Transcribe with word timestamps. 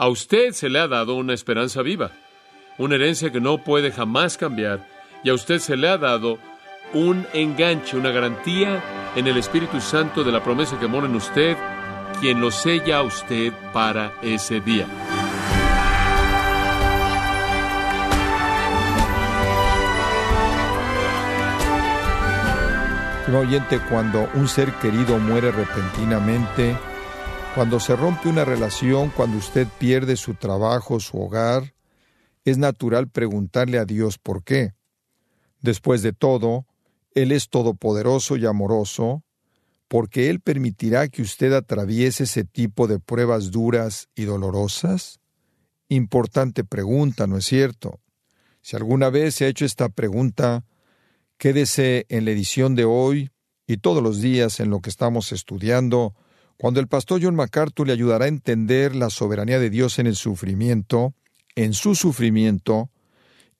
A 0.00 0.06
usted 0.06 0.52
se 0.52 0.68
le 0.68 0.78
ha 0.78 0.86
dado 0.86 1.16
una 1.16 1.34
esperanza 1.34 1.82
viva, 1.82 2.12
una 2.78 2.94
herencia 2.94 3.32
que 3.32 3.40
no 3.40 3.58
puede 3.58 3.90
jamás 3.90 4.38
cambiar, 4.38 4.86
y 5.24 5.30
a 5.30 5.34
usted 5.34 5.58
se 5.58 5.76
le 5.76 5.88
ha 5.88 5.98
dado 5.98 6.38
un 6.94 7.26
enganche, 7.32 7.96
una 7.96 8.12
garantía 8.12 8.80
en 9.16 9.26
el 9.26 9.36
Espíritu 9.36 9.80
Santo 9.80 10.22
de 10.22 10.30
la 10.30 10.44
promesa 10.44 10.78
que 10.78 10.86
mora 10.86 11.08
en 11.08 11.16
usted, 11.16 11.56
quien 12.20 12.40
lo 12.40 12.52
sella 12.52 12.98
a 12.98 13.02
usted 13.02 13.52
para 13.72 14.12
ese 14.22 14.60
día. 14.60 14.86
Oyente, 23.36 23.80
cuando 23.90 24.30
un 24.34 24.46
ser 24.46 24.72
querido 24.74 25.18
muere 25.18 25.50
repentinamente, 25.50 26.76
cuando 27.58 27.80
se 27.80 27.96
rompe 27.96 28.28
una 28.28 28.44
relación, 28.44 29.10
cuando 29.10 29.36
usted 29.36 29.66
pierde 29.80 30.14
su 30.14 30.34
trabajo, 30.34 31.00
su 31.00 31.20
hogar, 31.20 31.74
es 32.44 32.56
natural 32.56 33.08
preguntarle 33.08 33.78
a 33.78 33.84
Dios 33.84 34.16
por 34.16 34.44
qué. 34.44 34.74
Después 35.60 36.02
de 36.02 36.12
todo, 36.12 36.66
Él 37.16 37.32
es 37.32 37.48
todopoderoso 37.48 38.36
y 38.36 38.46
amoroso, 38.46 39.24
porque 39.88 40.30
Él 40.30 40.38
permitirá 40.38 41.08
que 41.08 41.20
usted 41.20 41.52
atraviese 41.52 42.22
ese 42.22 42.44
tipo 42.44 42.86
de 42.86 43.00
pruebas 43.00 43.50
duras 43.50 44.08
y 44.14 44.22
dolorosas? 44.22 45.18
Importante 45.88 46.62
pregunta, 46.62 47.26
¿no 47.26 47.38
es 47.38 47.44
cierto? 47.46 47.98
Si 48.62 48.76
alguna 48.76 49.10
vez 49.10 49.34
se 49.34 49.46
ha 49.46 49.48
hecho 49.48 49.64
esta 49.64 49.88
pregunta, 49.88 50.64
Quédese 51.38 52.06
en 52.08 52.24
la 52.24 52.30
edición 52.30 52.76
de 52.76 52.84
hoy 52.84 53.30
y 53.66 53.78
todos 53.78 54.00
los 54.00 54.20
días 54.20 54.60
en 54.60 54.70
lo 54.70 54.80
que 54.80 54.90
estamos 54.90 55.32
estudiando, 55.32 56.14
cuando 56.58 56.80
el 56.80 56.88
pastor 56.88 57.20
John 57.22 57.36
MacArthur 57.36 57.86
le 57.86 57.92
ayudará 57.92 58.24
a 58.24 58.28
entender 58.28 58.94
la 58.96 59.10
soberanía 59.10 59.60
de 59.60 59.70
Dios 59.70 60.00
en 60.00 60.08
el 60.08 60.16
sufrimiento, 60.16 61.14
en 61.54 61.72
su 61.72 61.94
sufrimiento, 61.94 62.90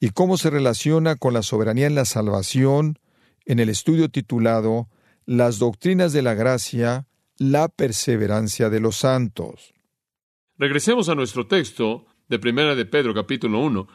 y 0.00 0.10
cómo 0.10 0.36
se 0.36 0.50
relaciona 0.50 1.16
con 1.16 1.32
la 1.32 1.42
soberanía 1.42 1.86
en 1.86 1.94
la 1.94 2.04
salvación, 2.04 2.98
en 3.46 3.60
el 3.60 3.68
estudio 3.68 4.08
titulado 4.08 4.88
Las 5.26 5.60
doctrinas 5.60 6.12
de 6.12 6.22
la 6.22 6.34
gracia, 6.34 7.06
la 7.38 7.68
perseverancia 7.68 8.68
de 8.68 8.80
los 8.80 8.96
santos. 8.96 9.72
Regresemos 10.56 11.08
a 11.08 11.14
nuestro 11.14 11.46
texto 11.46 12.04
de 12.28 12.40
Primera 12.40 12.74
de 12.74 12.84
Pedro 12.84 13.14
capítulo 13.14 13.60
1. 13.60 13.88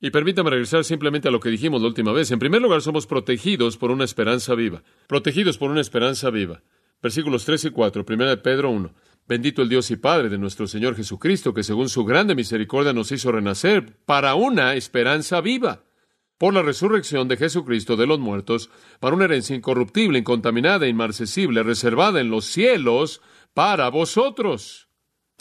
Y 0.00 0.10
permítame 0.10 0.50
regresar 0.50 0.84
simplemente 0.84 1.28
a 1.28 1.30
lo 1.30 1.40
que 1.40 1.48
dijimos 1.48 1.80
la 1.80 1.88
última 1.88 2.12
vez. 2.12 2.30
En 2.32 2.38
primer 2.38 2.60
lugar, 2.60 2.82
somos 2.82 3.06
protegidos 3.06 3.78
por 3.78 3.90
una 3.90 4.04
esperanza 4.04 4.54
viva. 4.54 4.82
Protegidos 5.06 5.56
por 5.56 5.70
una 5.70 5.80
esperanza 5.80 6.28
viva. 6.30 6.62
Versículos 7.02 7.44
3 7.44 7.66
y 7.66 7.70
4, 7.70 8.04
1 8.08 8.26
de 8.26 8.36
Pedro 8.36 8.70
1. 8.70 8.94
Bendito 9.26 9.62
el 9.62 9.68
Dios 9.68 9.90
y 9.90 9.96
Padre 9.96 10.28
de 10.28 10.38
nuestro 10.38 10.66
Señor 10.66 10.94
Jesucristo, 10.94 11.52
que 11.52 11.64
según 11.64 11.88
su 11.88 12.04
grande 12.04 12.34
misericordia 12.34 12.92
nos 12.92 13.10
hizo 13.12 13.32
renacer 13.32 13.96
para 14.04 14.34
una 14.34 14.74
esperanza 14.74 15.40
viva, 15.40 15.84
por 16.38 16.54
la 16.54 16.62
resurrección 16.62 17.28
de 17.28 17.36
Jesucristo 17.36 17.96
de 17.96 18.06
los 18.06 18.18
muertos, 18.18 18.70
para 19.00 19.14
una 19.16 19.24
herencia 19.24 19.56
incorruptible, 19.56 20.18
incontaminada, 20.18 20.86
inmarcesible, 20.86 21.62
reservada 21.62 22.20
en 22.20 22.30
los 22.30 22.46
cielos 22.46 23.20
para 23.54 23.88
vosotros 23.90 24.91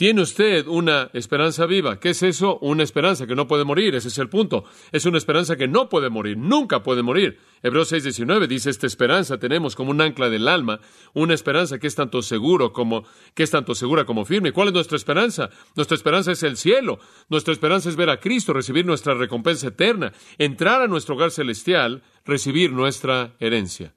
tiene 0.02 0.24
usted 0.24 0.66
una 0.66 1.12
esperanza 1.14 1.68
viva. 1.68 2.00
¿Qué 2.00 2.10
es 2.10 2.24
eso? 2.24 2.58
Una 2.62 2.82
esperanza 2.82 3.28
que 3.28 3.36
no 3.36 3.46
puede 3.46 3.66
morir. 3.66 3.94
Ese 3.94 4.08
es 4.08 4.18
el 4.18 4.30
punto. 4.30 4.66
Es 4.92 5.06
una 5.06 5.20
esperanza 5.20 5.58
que 5.58 5.68
no 5.68 5.90
puede 5.90 6.10
morir. 6.10 6.38
Nunca 6.38 6.82
puede 6.82 7.04
morir. 7.04 7.38
Hebreos 7.62 7.92
6:19 7.92 8.48
dice, 8.48 8.72
esta 8.72 8.88
esperanza 8.88 9.38
tenemos 9.38 9.76
como 9.76 9.92
un 9.92 10.02
ancla 10.02 10.32
del 10.32 10.48
alma, 10.48 10.80
una 11.14 11.36
esperanza 11.36 11.78
que 11.78 11.86
es 11.86 11.94
tanto 11.94 12.24
seguro 12.24 12.74
como, 12.74 13.04
que 13.36 13.44
es 13.44 13.52
tanto 13.52 13.76
segura 13.76 14.06
como 14.06 14.26
firme. 14.26 14.52
¿Cuál 14.52 14.70
es 14.70 14.74
nuestra 14.74 14.98
esperanza? 14.98 15.52
Nuestra 15.76 15.94
esperanza 15.94 16.32
es 16.32 16.42
el 16.42 16.58
cielo. 16.58 16.98
Nuestra 17.30 17.54
esperanza 17.54 17.88
es 17.88 17.96
ver 17.96 18.10
a 18.10 18.20
Cristo, 18.20 18.54
recibir 18.54 18.88
nuestra 18.88 19.14
recompensa 19.14 19.68
eterna, 19.68 20.14
entrar 20.40 20.82
a 20.82 20.88
nuestro 20.88 21.14
hogar 21.14 21.30
celestial, 21.30 22.02
recibir 22.26 22.74
nuestra 22.74 23.36
herencia. 23.40 23.94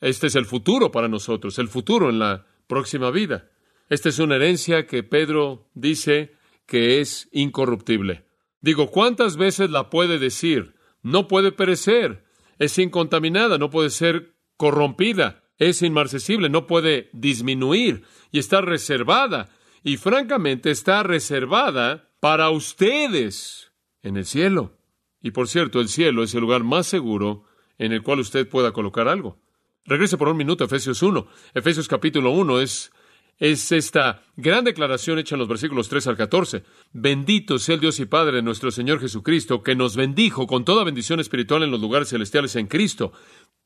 Este 0.00 0.28
es 0.28 0.36
el 0.36 0.46
futuro 0.46 0.92
para 0.92 1.08
nosotros, 1.08 1.58
el 1.58 1.66
futuro 1.66 2.08
en 2.08 2.20
la 2.20 2.46
próxima 2.68 3.10
vida. 3.10 3.48
Esta 3.90 4.08
es 4.08 4.20
una 4.20 4.36
herencia 4.36 4.86
que 4.86 5.02
Pedro 5.02 5.68
dice 5.74 6.36
que 6.64 7.00
es 7.00 7.28
incorruptible. 7.32 8.24
Digo, 8.60 8.88
¿cuántas 8.88 9.36
veces 9.36 9.70
la 9.70 9.90
puede 9.90 10.20
decir? 10.20 10.76
No 11.02 11.26
puede 11.26 11.50
perecer, 11.50 12.24
es 12.60 12.78
incontaminada, 12.78 13.58
no 13.58 13.68
puede 13.68 13.90
ser 13.90 14.36
corrompida, 14.56 15.42
es 15.58 15.82
inmarcesible, 15.82 16.48
no 16.48 16.68
puede 16.68 17.10
disminuir 17.12 18.04
y 18.30 18.38
está 18.38 18.60
reservada. 18.60 19.50
Y 19.82 19.96
francamente 19.96 20.70
está 20.70 21.02
reservada 21.02 22.10
para 22.20 22.50
ustedes 22.50 23.72
en 24.02 24.16
el 24.16 24.24
cielo. 24.24 24.78
Y 25.20 25.32
por 25.32 25.48
cierto, 25.48 25.80
el 25.80 25.88
cielo 25.88 26.22
es 26.22 26.32
el 26.34 26.42
lugar 26.42 26.62
más 26.62 26.86
seguro 26.86 27.42
en 27.76 27.90
el 27.90 28.02
cual 28.02 28.20
usted 28.20 28.48
pueda 28.48 28.70
colocar 28.72 29.08
algo. 29.08 29.40
Regrese 29.84 30.16
por 30.16 30.28
un 30.28 30.36
minuto 30.36 30.62
a 30.62 30.68
Efesios 30.68 31.02
1. 31.02 31.26
Efesios 31.54 31.88
capítulo 31.88 32.30
1 32.30 32.60
es 32.60 32.92
es 33.40 33.72
esta 33.72 34.22
gran 34.36 34.64
declaración 34.64 35.18
hecha 35.18 35.34
en 35.34 35.38
los 35.38 35.48
versículos 35.48 35.88
3 35.88 36.06
al 36.08 36.16
14. 36.18 36.62
Bendito 36.92 37.58
sea 37.58 37.74
el 37.74 37.80
Dios 37.80 37.98
y 37.98 38.04
Padre 38.04 38.36
de 38.36 38.42
nuestro 38.42 38.70
Señor 38.70 39.00
Jesucristo, 39.00 39.62
que 39.62 39.74
nos 39.74 39.96
bendijo 39.96 40.46
con 40.46 40.66
toda 40.66 40.84
bendición 40.84 41.20
espiritual 41.20 41.62
en 41.62 41.70
los 41.70 41.80
lugares 41.80 42.10
celestiales 42.10 42.54
en 42.56 42.66
Cristo. 42.66 43.12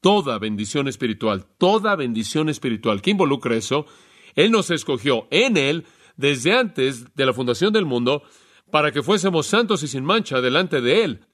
Toda 0.01 0.39
bendición 0.39 0.87
espiritual, 0.87 1.47
toda 1.59 1.97
bendición 1.97 2.49
espiritual. 2.49 3.03
¿Qué 3.03 3.11
involucra 3.11 3.57
eso? 3.57 3.87
Él 4.37 4.53
nos 4.53 4.71
escogió 4.71 5.27
en 5.33 5.57
Él 5.57 5.85
desde 6.17 6.57
antes 6.57 7.13
de 7.17 7.27
la 7.27 7.33
fundación 7.33 7.73
del 7.73 7.85
mundo 7.85 8.23
para 8.71 8.93
que 8.93 9.03
fuésemos 9.03 9.47
santos 9.47 9.83
y 9.83 9.89
sin 9.89 10.05
mancha 10.05 10.41
delante 10.41 10.81
de 10.81 11.03
Él. 11.03 11.27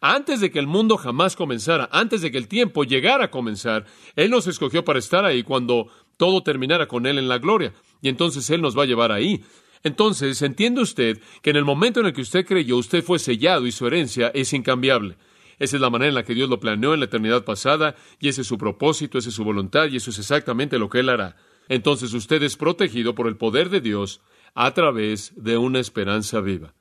Antes 0.00 0.40
de 0.40 0.50
que 0.50 0.58
el 0.58 0.66
mundo 0.66 0.96
jamás 0.96 1.36
comenzara, 1.36 1.88
antes 1.92 2.22
de 2.22 2.30
que 2.30 2.38
el 2.38 2.48
tiempo 2.48 2.84
llegara 2.84 3.26
a 3.26 3.30
comenzar, 3.30 3.86
Él 4.16 4.30
nos 4.30 4.46
escogió 4.46 4.84
para 4.84 4.98
estar 4.98 5.24
ahí 5.24 5.42
cuando 5.42 5.88
todo 6.16 6.42
terminara 6.42 6.86
con 6.86 7.06
Él 7.06 7.18
en 7.18 7.28
la 7.28 7.38
gloria. 7.38 7.72
Y 8.00 8.08
entonces 8.08 8.48
Él 8.50 8.60
nos 8.60 8.76
va 8.76 8.82
a 8.82 8.86
llevar 8.86 9.12
ahí. 9.12 9.42
Entonces, 9.82 10.40
entiende 10.42 10.80
usted 10.80 11.20
que 11.42 11.50
en 11.50 11.56
el 11.56 11.64
momento 11.64 12.00
en 12.00 12.06
el 12.06 12.12
que 12.12 12.20
usted 12.20 12.46
creyó, 12.46 12.76
usted 12.76 13.02
fue 13.02 13.18
sellado 13.18 13.66
y 13.66 13.72
su 13.72 13.86
herencia 13.86 14.30
es 14.34 14.52
incambiable. 14.52 15.16
Esa 15.58 15.76
es 15.76 15.82
la 15.82 15.90
manera 15.90 16.08
en 16.08 16.14
la 16.14 16.24
que 16.24 16.34
Dios 16.34 16.48
lo 16.48 16.60
planeó 16.60 16.94
en 16.94 17.00
la 17.00 17.06
eternidad 17.06 17.44
pasada, 17.44 17.94
y 18.20 18.28
ese 18.28 18.42
es 18.42 18.46
su 18.46 18.58
propósito, 18.58 19.18
esa 19.18 19.28
es 19.28 19.34
su 19.34 19.44
voluntad, 19.44 19.88
y 19.88 19.96
eso 19.96 20.10
es 20.10 20.18
exactamente 20.18 20.78
lo 20.78 20.88
que 20.88 21.00
Él 21.00 21.08
hará. 21.08 21.36
Entonces 21.68 22.12
usted 22.14 22.42
es 22.42 22.56
protegido 22.56 23.14
por 23.14 23.28
el 23.28 23.36
poder 23.36 23.70
de 23.70 23.80
Dios 23.80 24.20
a 24.54 24.72
través 24.74 25.32
de 25.36 25.56
una 25.56 25.80
esperanza 25.80 26.40
viva. 26.40 26.74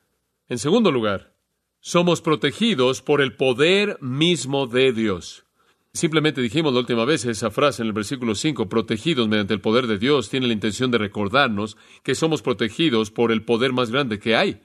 En 0.47 0.57
segundo 0.57 0.91
lugar, 0.91 1.33
somos 1.79 2.21
protegidos 2.21 3.01
por 3.01 3.21
el 3.21 3.35
poder 3.35 3.97
mismo 4.01 4.67
de 4.67 4.93
Dios. 4.93 5.45
Simplemente 5.94 6.40
dijimos 6.40 6.74
la 6.74 6.79
última 6.79 7.03
vez 7.03 7.25
esa 7.25 7.52
frase 7.52 7.81
en 7.81 7.90
el 7.90 7.94
versículo 7.94 8.34
5, 8.34 8.69
protegidos 8.69 9.28
mediante 9.28 9.53
el 9.53 9.59
poder 9.59 9.88
de 9.88 9.97
Dios, 9.97 10.29
tiene 10.29 10.47
la 10.47 10.53
intención 10.53 10.90
de 10.90 10.97
recordarnos 10.97 11.75
que 12.02 12.16
somos 12.16 12.41
protegidos 12.41 13.12
por 13.12 13.31
el 13.31 13.44
poder 13.44 13.74
más 13.74 13.91
grande 13.91 14.18
que 14.18 14.38
hay, 14.38 14.62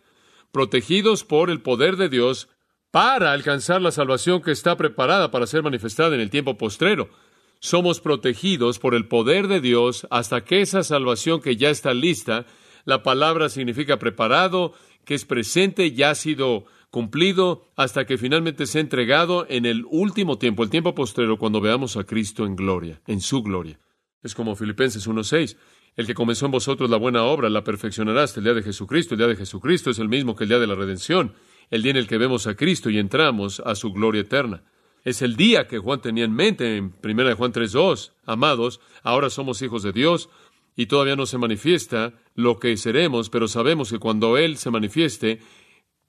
protegidos 0.52 1.24
por 1.24 1.50
el 1.50 1.62
poder 1.62 1.96
de 1.96 2.08
Dios 2.08 2.48
para 2.92 3.32
alcanzar 3.32 3.82
la 3.82 3.90
salvación 3.90 4.40
que 4.40 4.52
está 4.52 4.76
preparada 4.76 5.32
para 5.32 5.48
ser 5.48 5.64
manifestada 5.64 6.14
en 6.14 6.20
el 6.20 6.30
tiempo 6.30 6.56
postrero. 6.56 7.10
Somos 7.58 8.00
protegidos 8.00 8.78
por 8.78 8.94
el 8.94 9.08
poder 9.08 9.48
de 9.48 9.60
Dios 9.60 10.06
hasta 10.10 10.44
que 10.44 10.60
esa 10.60 10.84
salvación 10.84 11.40
que 11.40 11.56
ya 11.56 11.70
está 11.70 11.92
lista, 11.92 12.46
la 12.84 13.02
palabra 13.02 13.48
significa 13.48 13.98
preparado, 13.98 14.74
que 15.04 15.14
es 15.14 15.24
presente, 15.24 15.90
ya 15.90 16.10
ha 16.10 16.14
sido 16.14 16.66
cumplido 16.96 17.68
hasta 17.76 18.06
que 18.06 18.16
finalmente 18.16 18.64
sea 18.64 18.80
entregado 18.80 19.44
en 19.50 19.66
el 19.66 19.84
último 19.90 20.38
tiempo, 20.38 20.62
el 20.62 20.70
tiempo 20.70 20.94
postrero, 20.94 21.36
cuando 21.36 21.60
veamos 21.60 21.98
a 21.98 22.04
Cristo 22.04 22.46
en 22.46 22.56
gloria, 22.56 23.02
en 23.06 23.20
su 23.20 23.42
gloria. 23.42 23.78
Es 24.22 24.34
como 24.34 24.56
Filipenses 24.56 25.06
1.6. 25.06 25.58
El 25.94 26.06
que 26.06 26.14
comenzó 26.14 26.46
en 26.46 26.52
vosotros 26.52 26.88
la 26.88 26.96
buena 26.96 27.24
obra 27.24 27.50
la 27.50 27.62
perfeccionará 27.62 28.22
hasta 28.22 28.40
el 28.40 28.44
día 28.44 28.54
de 28.54 28.62
Jesucristo. 28.62 29.12
El 29.12 29.18
día 29.18 29.26
de 29.26 29.36
Jesucristo 29.36 29.90
es 29.90 29.98
el 29.98 30.08
mismo 30.08 30.34
que 30.34 30.44
el 30.44 30.48
día 30.48 30.58
de 30.58 30.66
la 30.66 30.74
redención, 30.74 31.34
el 31.68 31.82
día 31.82 31.90
en 31.90 31.98
el 31.98 32.06
que 32.06 32.16
vemos 32.16 32.46
a 32.46 32.54
Cristo 32.54 32.88
y 32.88 32.96
entramos 32.96 33.60
a 33.60 33.74
su 33.74 33.92
gloria 33.92 34.22
eterna. 34.22 34.64
Es 35.04 35.20
el 35.20 35.36
día 35.36 35.66
que 35.66 35.76
Juan 35.76 36.00
tenía 36.00 36.24
en 36.24 36.32
mente 36.32 36.78
en 36.78 36.94
1 37.04 37.36
Juan 37.36 37.52
3.2. 37.52 38.12
Amados, 38.24 38.80
ahora 39.02 39.28
somos 39.28 39.60
hijos 39.60 39.82
de 39.82 39.92
Dios 39.92 40.30
y 40.74 40.86
todavía 40.86 41.14
no 41.14 41.26
se 41.26 41.36
manifiesta 41.36 42.14
lo 42.34 42.58
que 42.58 42.74
seremos, 42.78 43.28
pero 43.28 43.48
sabemos 43.48 43.90
que 43.90 43.98
cuando 43.98 44.38
Él 44.38 44.56
se 44.56 44.70
manifieste, 44.70 45.40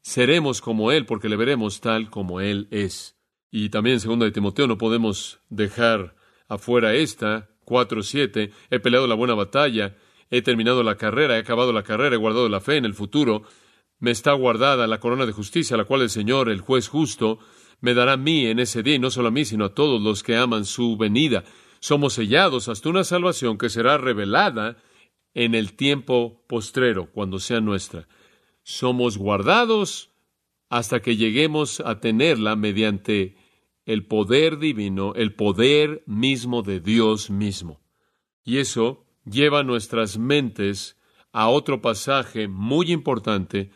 seremos 0.02 0.62
como 0.62 0.92
Él, 0.92 1.06
porque 1.06 1.30
le 1.30 1.36
veremos 1.36 1.82
tal 1.82 2.10
como 2.10 2.42
Él 2.42 2.68
es. 2.72 3.18
Y 3.52 3.70
también 3.70 3.96
en 3.96 4.00
segunda 4.00 4.26
de 4.26 4.32
Timoteo 4.32 4.68
no 4.68 4.78
podemos 4.78 5.40
dejar 5.50 6.16
afuera 6.48 6.94
esta, 6.94 7.50
4.7, 7.66 8.52
he 8.70 8.80
peleado 8.80 9.08
la 9.08 9.16
buena 9.16 9.34
batalla, 9.34 9.98
he 10.30 10.42
terminado 10.42 10.84
la 10.84 10.96
carrera, 10.96 11.38
he 11.38 11.40
acabado 11.40 11.74
la 11.74 11.84
carrera, 11.84 12.16
he 12.16 12.20
guardado 12.20 12.50
la 12.50 12.62
fe 12.62 12.78
en 12.78 12.86
el 12.86 12.94
futuro, 12.94 13.44
me 14.00 14.12
está 14.12 14.34
guardada 14.34 14.88
la 14.88 15.00
corona 15.00 15.26
de 15.26 15.32
justicia, 15.32 15.78
la 15.78 15.86
cual 15.86 16.02
el 16.02 16.10
Señor, 16.10 16.50
el 16.50 16.62
juez 16.62 16.88
justo, 16.88 17.40
me 17.82 17.94
dará 17.94 18.14
a 18.14 18.18
mí 18.18 18.46
en 18.46 18.60
ese 18.60 18.84
día, 18.84 18.96
y 18.96 19.00
no 19.00 19.12
solo 19.12 19.30
a 19.30 19.32
mí, 19.32 19.46
sino 19.46 19.66
a 19.66 19.74
todos 19.74 20.02
los 20.02 20.24
que 20.24 20.38
aman 20.38 20.66
su 20.66 20.98
venida. 20.98 21.44
Somos 21.80 22.14
sellados 22.14 22.70
hasta 22.70 22.90
una 22.90 23.04
salvación 23.04 23.58
que 23.58 23.70
será 23.70 23.98
revelada 23.98 24.78
en 25.34 25.54
el 25.54 25.74
tiempo 25.74 26.44
postrero, 26.48 27.12
cuando 27.12 27.40
sea 27.40 27.60
nuestra. 27.60 28.08
Somos 28.68 29.18
guardados 29.18 30.12
hasta 30.68 31.02
que 31.02 31.16
lleguemos 31.16 31.80
a 31.80 32.02
tenerla 32.02 32.58
mediante 32.58 33.38
el 33.86 34.06
poder 34.06 34.60
divino, 34.60 35.14
el 35.16 35.34
poder 35.34 36.04
mismo 36.06 36.64
de 36.64 36.81
Dios 36.81 37.30
mismo. 37.30 37.80
Y 38.44 38.58
eso 38.58 39.06
lleva 39.24 39.64
nuestras 39.64 40.18
mentes 40.18 40.98
a 41.31 41.48
otro 41.48 41.81
pasaje 41.81 42.50
muy 42.50 42.92
importante. 42.92 43.72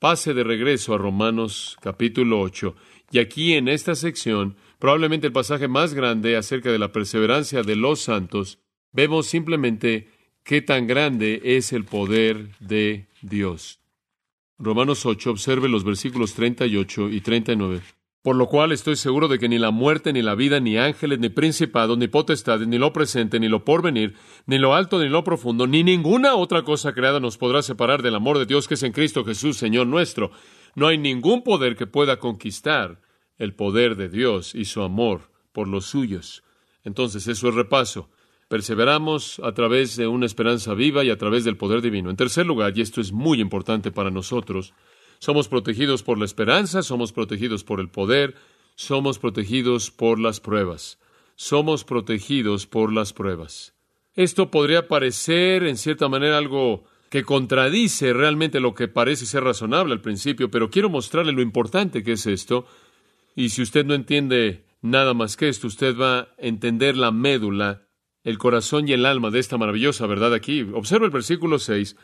Pase 0.00 0.34
de 0.34 0.42
regreso 0.42 0.92
a 0.92 0.98
Romanos 0.98 1.76
capítulo 1.80 2.40
8. 2.40 2.74
Y 3.12 3.20
aquí 3.20 3.52
en 3.52 3.68
esta 3.68 3.94
sección, 3.94 4.56
probablemente 4.80 5.28
el 5.28 5.32
pasaje 5.32 5.68
más 5.68 5.94
grande 5.94 6.36
acerca 6.36 6.72
de 6.72 6.80
la 6.80 6.90
perseverancia 6.90 7.62
de 7.62 7.76
los 7.76 8.00
santos, 8.00 8.58
vemos 8.90 9.26
simplemente 9.28 10.08
qué 10.42 10.62
tan 10.62 10.88
grande 10.88 11.40
es 11.44 11.72
el 11.72 11.84
poder 11.84 12.48
de 12.58 13.06
Dios. 13.20 13.81
Romanos 14.62 15.04
8, 15.04 15.28
observe 15.28 15.68
los 15.68 15.82
versículos 15.82 16.34
38 16.34 17.08
y 17.08 17.20
39. 17.20 17.80
Por 18.22 18.36
lo 18.36 18.46
cual 18.46 18.70
estoy 18.70 18.94
seguro 18.94 19.26
de 19.26 19.40
que 19.40 19.48
ni 19.48 19.58
la 19.58 19.72
muerte, 19.72 20.12
ni 20.12 20.22
la 20.22 20.36
vida, 20.36 20.60
ni 20.60 20.78
ángeles, 20.78 21.18
ni 21.18 21.30
principados, 21.30 21.98
ni 21.98 22.06
potestades, 22.06 22.68
ni 22.68 22.78
lo 22.78 22.92
presente, 22.92 23.40
ni 23.40 23.48
lo 23.48 23.64
porvenir, 23.64 24.14
ni 24.46 24.58
lo 24.58 24.76
alto, 24.76 25.00
ni 25.00 25.08
lo 25.08 25.24
profundo, 25.24 25.66
ni 25.66 25.82
ninguna 25.82 26.36
otra 26.36 26.62
cosa 26.62 26.94
creada 26.94 27.18
nos 27.18 27.38
podrá 27.38 27.62
separar 27.62 28.02
del 28.02 28.14
amor 28.14 28.38
de 28.38 28.46
Dios 28.46 28.68
que 28.68 28.74
es 28.74 28.84
en 28.84 28.92
Cristo 28.92 29.24
Jesús, 29.24 29.56
Señor 29.56 29.88
nuestro. 29.88 30.30
No 30.76 30.86
hay 30.86 30.96
ningún 30.96 31.42
poder 31.42 31.74
que 31.74 31.88
pueda 31.88 32.20
conquistar 32.20 33.00
el 33.38 33.56
poder 33.56 33.96
de 33.96 34.08
Dios 34.08 34.54
y 34.54 34.66
su 34.66 34.82
amor 34.82 35.32
por 35.50 35.66
los 35.66 35.86
suyos. 35.86 36.44
Entonces, 36.84 37.26
eso 37.26 37.48
es 37.48 37.54
repaso. 37.56 38.10
Perseveramos 38.52 39.40
a 39.42 39.52
través 39.52 39.96
de 39.96 40.06
una 40.06 40.26
esperanza 40.26 40.74
viva 40.74 41.02
y 41.02 41.08
a 41.08 41.16
través 41.16 41.42
del 41.42 41.56
poder 41.56 41.80
divino. 41.80 42.10
En 42.10 42.16
tercer 42.16 42.44
lugar, 42.44 42.76
y 42.76 42.82
esto 42.82 43.00
es 43.00 43.10
muy 43.10 43.40
importante 43.40 43.90
para 43.90 44.10
nosotros, 44.10 44.74
somos 45.20 45.48
protegidos 45.48 46.02
por 46.02 46.18
la 46.18 46.26
esperanza, 46.26 46.82
somos 46.82 47.12
protegidos 47.12 47.64
por 47.64 47.80
el 47.80 47.88
poder, 47.88 48.34
somos 48.74 49.18
protegidos 49.18 49.90
por 49.90 50.18
las 50.18 50.40
pruebas. 50.40 50.98
Somos 51.34 51.84
protegidos 51.84 52.66
por 52.66 52.92
las 52.92 53.14
pruebas. 53.14 53.72
Esto 54.14 54.50
podría 54.50 54.86
parecer, 54.86 55.62
en 55.64 55.78
cierta 55.78 56.10
manera, 56.10 56.36
algo 56.36 56.84
que 57.08 57.22
contradice 57.22 58.12
realmente 58.12 58.60
lo 58.60 58.74
que 58.74 58.86
parece 58.86 59.24
ser 59.24 59.44
razonable 59.44 59.94
al 59.94 60.02
principio, 60.02 60.50
pero 60.50 60.68
quiero 60.68 60.90
mostrarle 60.90 61.32
lo 61.32 61.40
importante 61.40 62.02
que 62.02 62.12
es 62.12 62.26
esto. 62.26 62.66
Y 63.34 63.48
si 63.48 63.62
usted 63.62 63.86
no 63.86 63.94
entiende 63.94 64.66
nada 64.82 65.14
más 65.14 65.38
que 65.38 65.48
esto, 65.48 65.68
usted 65.68 65.96
va 65.96 66.18
a 66.18 66.28
entender 66.36 66.98
la 66.98 67.12
médula 67.12 67.86
el 68.24 68.38
corazón 68.38 68.88
y 68.88 68.92
el 68.92 69.06
alma 69.06 69.30
de 69.30 69.38
esta 69.38 69.58
maravillosa 69.58 70.06
verdad 70.06 70.34
aquí. 70.34 70.62
Observa 70.72 71.06
el 71.06 71.12
versículo 71.12 71.58
6, 71.58 71.96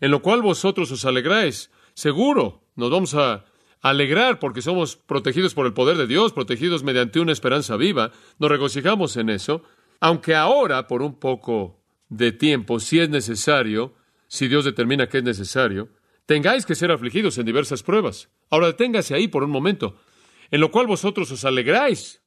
en 0.00 0.10
lo 0.10 0.22
cual 0.22 0.42
vosotros 0.42 0.90
os 0.90 1.04
alegráis. 1.04 1.70
Seguro, 1.94 2.62
nos 2.74 2.90
vamos 2.90 3.14
a 3.14 3.44
alegrar 3.82 4.38
porque 4.38 4.62
somos 4.62 4.96
protegidos 4.96 5.54
por 5.54 5.66
el 5.66 5.74
poder 5.74 5.96
de 5.96 6.06
Dios, 6.06 6.32
protegidos 6.32 6.82
mediante 6.82 7.20
una 7.20 7.32
esperanza 7.32 7.76
viva. 7.76 8.12
Nos 8.38 8.50
regocijamos 8.50 9.16
en 9.16 9.30
eso, 9.30 9.62
aunque 10.00 10.34
ahora, 10.34 10.86
por 10.86 11.02
un 11.02 11.18
poco 11.18 11.82
de 12.08 12.32
tiempo, 12.32 12.80
si 12.80 13.00
es 13.00 13.08
necesario, 13.08 13.94
si 14.28 14.48
Dios 14.48 14.64
determina 14.64 15.08
que 15.08 15.18
es 15.18 15.24
necesario, 15.24 15.88
tengáis 16.26 16.66
que 16.66 16.74
ser 16.74 16.90
afligidos 16.90 17.38
en 17.38 17.46
diversas 17.46 17.82
pruebas. 17.82 18.28
Ahora 18.50 18.68
deténgase 18.68 19.14
ahí 19.14 19.28
por 19.28 19.42
un 19.42 19.50
momento, 19.50 19.96
en 20.50 20.60
lo 20.60 20.70
cual 20.70 20.86
vosotros 20.86 21.30
os 21.30 21.44
alegráis 21.44 22.22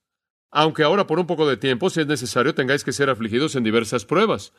aunque 0.51 0.83
ahora 0.83 1.07
por 1.07 1.19
un 1.19 1.27
poco 1.27 1.47
de 1.47 1.57
tiempo, 1.57 1.89
si 1.89 2.01
es 2.01 2.07
necesario, 2.07 2.55
tengáis 2.55 2.83
que 2.83 2.91
ser 2.91 3.09
afligidos 3.09 3.55
en 3.55 3.63
diversas 3.63 4.05
pruebas. 4.05 4.53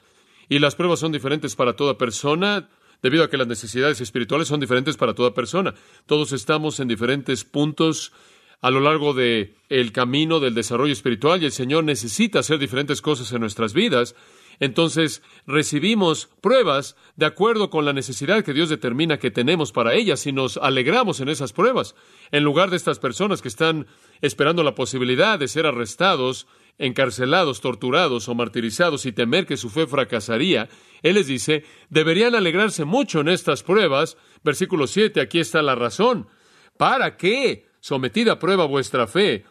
Y 0.48 0.58
las 0.58 0.74
pruebas 0.74 1.00
son 1.00 1.12
diferentes 1.12 1.56
para 1.56 1.74
toda 1.74 1.98
persona, 1.98 2.68
debido 3.02 3.24
a 3.24 3.30
que 3.30 3.36
las 3.36 3.46
necesidades 3.46 4.00
espirituales 4.00 4.48
son 4.48 4.60
diferentes 4.60 4.96
para 4.96 5.14
toda 5.14 5.34
persona. 5.34 5.74
Todos 6.06 6.32
estamos 6.32 6.80
en 6.80 6.88
diferentes 6.88 7.44
puntos 7.44 8.12
a 8.60 8.70
lo 8.70 8.80
largo 8.80 9.14
de 9.14 9.54
el 9.68 9.92
camino 9.92 10.38
del 10.38 10.54
desarrollo 10.54 10.92
espiritual 10.92 11.42
y 11.42 11.46
el 11.46 11.52
Señor 11.52 11.84
necesita 11.84 12.40
hacer 12.40 12.58
diferentes 12.58 13.00
cosas 13.00 13.32
en 13.32 13.40
nuestras 13.40 13.72
vidas 13.72 14.14
entonces 14.60 15.22
recibimos 15.46 16.28
pruebas 16.42 16.94
de 17.16 17.24
acuerdo 17.24 17.70
con 17.70 17.86
la 17.86 17.94
necesidad 17.94 18.44
que 18.44 18.52
Dios 18.52 18.68
determina 18.68 19.18
que 19.18 19.30
tenemos 19.30 19.72
para 19.72 19.94
ellas 19.94 20.26
y 20.26 20.32
nos 20.32 20.58
alegramos 20.58 21.20
en 21.20 21.30
esas 21.30 21.54
pruebas. 21.54 21.94
En 22.30 22.44
lugar 22.44 22.68
de 22.70 22.76
estas 22.76 22.98
personas 22.98 23.40
que 23.40 23.48
están 23.48 23.86
esperando 24.20 24.62
la 24.62 24.74
posibilidad 24.74 25.38
de 25.38 25.48
ser 25.48 25.64
arrestados, 25.64 26.46
encarcelados, 26.76 27.62
torturados 27.62 28.28
o 28.28 28.34
martirizados 28.34 29.06
y 29.06 29.12
temer 29.12 29.46
que 29.46 29.56
su 29.56 29.70
fe 29.70 29.86
fracasaría, 29.86 30.68
Él 31.02 31.14
les 31.14 31.26
dice, 31.26 31.64
deberían 31.88 32.34
alegrarse 32.34 32.84
mucho 32.84 33.20
en 33.20 33.28
estas 33.28 33.62
pruebas. 33.62 34.18
Versículo 34.44 34.86
7, 34.86 35.22
aquí 35.22 35.40
está 35.40 35.62
la 35.62 35.74
razón. 35.74 36.28
¿Para 36.76 37.16
qué? 37.16 37.66
Sometida 37.80 38.32
a 38.32 38.38
prueba 38.38 38.66
vuestra 38.66 39.06
fe, 39.06 39.44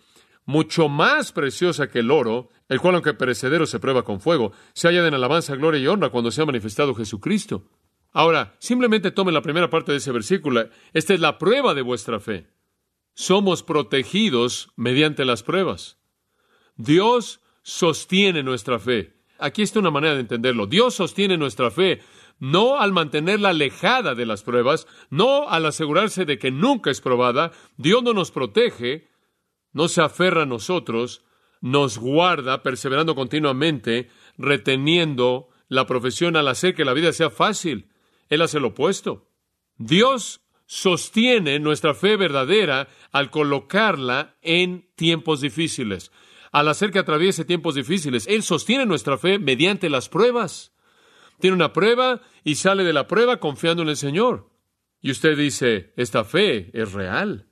mucho 0.49 0.89
más 0.89 1.31
preciosa 1.31 1.89
que 1.89 1.99
el 1.99 2.09
oro, 2.09 2.49
el 2.69 2.79
cual, 2.81 2.95
aunque 2.95 3.13
perecedero, 3.13 3.67
se 3.67 3.79
prueba 3.79 4.01
con 4.01 4.19
fuego, 4.19 4.51
se 4.73 4.87
halla 4.87 5.07
en 5.07 5.13
alabanza, 5.13 5.55
gloria 5.55 5.79
y 5.79 5.85
honra 5.85 6.09
cuando 6.09 6.31
se 6.31 6.41
ha 6.41 6.45
manifestado 6.45 6.95
Jesucristo. 6.95 7.65
Ahora, 8.13 8.55
simplemente 8.57 9.11
tome 9.11 9.31
la 9.31 9.43
primera 9.43 9.69
parte 9.69 9.91
de 9.91 9.99
ese 9.99 10.11
versículo. 10.11 10.67
Esta 10.91 11.13
es 11.13 11.19
la 11.19 11.37
prueba 11.37 11.75
de 11.75 11.83
vuestra 11.83 12.19
fe. 12.19 12.47
Somos 13.13 13.61
protegidos 13.61 14.71
mediante 14.75 15.23
las 15.23 15.43
pruebas. 15.43 15.99
Dios 16.75 17.41
sostiene 17.61 18.41
nuestra 18.41 18.79
fe. 18.79 19.21
Aquí 19.37 19.61
está 19.61 19.77
una 19.77 19.91
manera 19.91 20.15
de 20.15 20.21
entenderlo. 20.21 20.65
Dios 20.65 20.95
sostiene 20.95 21.37
nuestra 21.37 21.69
fe 21.69 22.01
no 22.39 22.79
al 22.79 22.93
mantenerla 22.93 23.49
alejada 23.49 24.15
de 24.15 24.25
las 24.25 24.43
pruebas, 24.43 24.87
no 25.09 25.49
al 25.49 25.65
asegurarse 25.65 26.25
de 26.25 26.39
que 26.39 26.51
nunca 26.51 26.89
es 26.89 27.01
probada. 27.01 27.51
Dios 27.77 28.01
no 28.01 28.13
nos 28.13 28.31
protege, 28.31 29.08
no 29.73 29.87
se 29.87 30.01
aferra 30.01 30.43
a 30.43 30.47
nosotros, 30.47 31.23
nos 31.61 31.97
guarda 31.97 32.63
perseverando 32.63 33.15
continuamente, 33.15 34.09
reteniendo 34.37 35.49
la 35.67 35.85
profesión 35.85 36.35
al 36.35 36.47
hacer 36.47 36.73
que 36.73 36.85
la 36.85 36.93
vida 36.93 37.13
sea 37.13 37.29
fácil. 37.29 37.89
Él 38.29 38.41
hace 38.41 38.59
lo 38.59 38.69
opuesto. 38.69 39.29
Dios 39.77 40.41
sostiene 40.65 41.59
nuestra 41.59 41.93
fe 41.93 42.15
verdadera 42.15 42.87
al 43.11 43.31
colocarla 43.31 44.35
en 44.41 44.87
tiempos 44.95 45.41
difíciles. 45.41 46.11
Al 46.51 46.67
hacer 46.67 46.91
que 46.91 46.99
atraviese 46.99 47.45
tiempos 47.45 47.75
difíciles, 47.75 48.27
Él 48.27 48.43
sostiene 48.43 48.85
nuestra 48.85 49.17
fe 49.17 49.39
mediante 49.39 49.89
las 49.89 50.09
pruebas. 50.09 50.73
Tiene 51.39 51.55
una 51.55 51.73
prueba 51.73 52.21
y 52.43 52.55
sale 52.55 52.83
de 52.83 52.93
la 52.93 53.07
prueba 53.07 53.39
confiando 53.39 53.83
en 53.83 53.89
el 53.89 53.97
Señor. 53.97 54.49
Y 55.01 55.11
usted 55.11 55.37
dice, 55.37 55.93
esta 55.95 56.23
fe 56.23 56.69
es 56.73 56.91
real. 56.91 57.47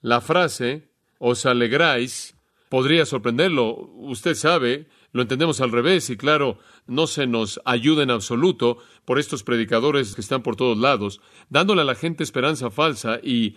La 0.00 0.20
frase, 0.20 0.90
os 1.18 1.46
alegráis, 1.46 2.36
podría 2.68 3.06
sorprenderlo. 3.06 3.90
Usted 3.94 4.34
sabe, 4.34 4.88
lo 5.12 5.22
entendemos 5.22 5.60
al 5.60 5.70
revés 5.70 6.10
y 6.10 6.16
claro, 6.16 6.58
no 6.86 7.06
se 7.06 7.26
nos 7.26 7.60
ayuda 7.64 8.02
en 8.02 8.10
absoluto 8.10 8.78
por 9.04 9.18
estos 9.18 9.42
predicadores 9.42 10.14
que 10.14 10.20
están 10.20 10.42
por 10.42 10.56
todos 10.56 10.76
lados, 10.76 11.20
dándole 11.48 11.82
a 11.82 11.84
la 11.84 11.94
gente 11.94 12.24
esperanza 12.24 12.70
falsa 12.70 13.20
y 13.22 13.56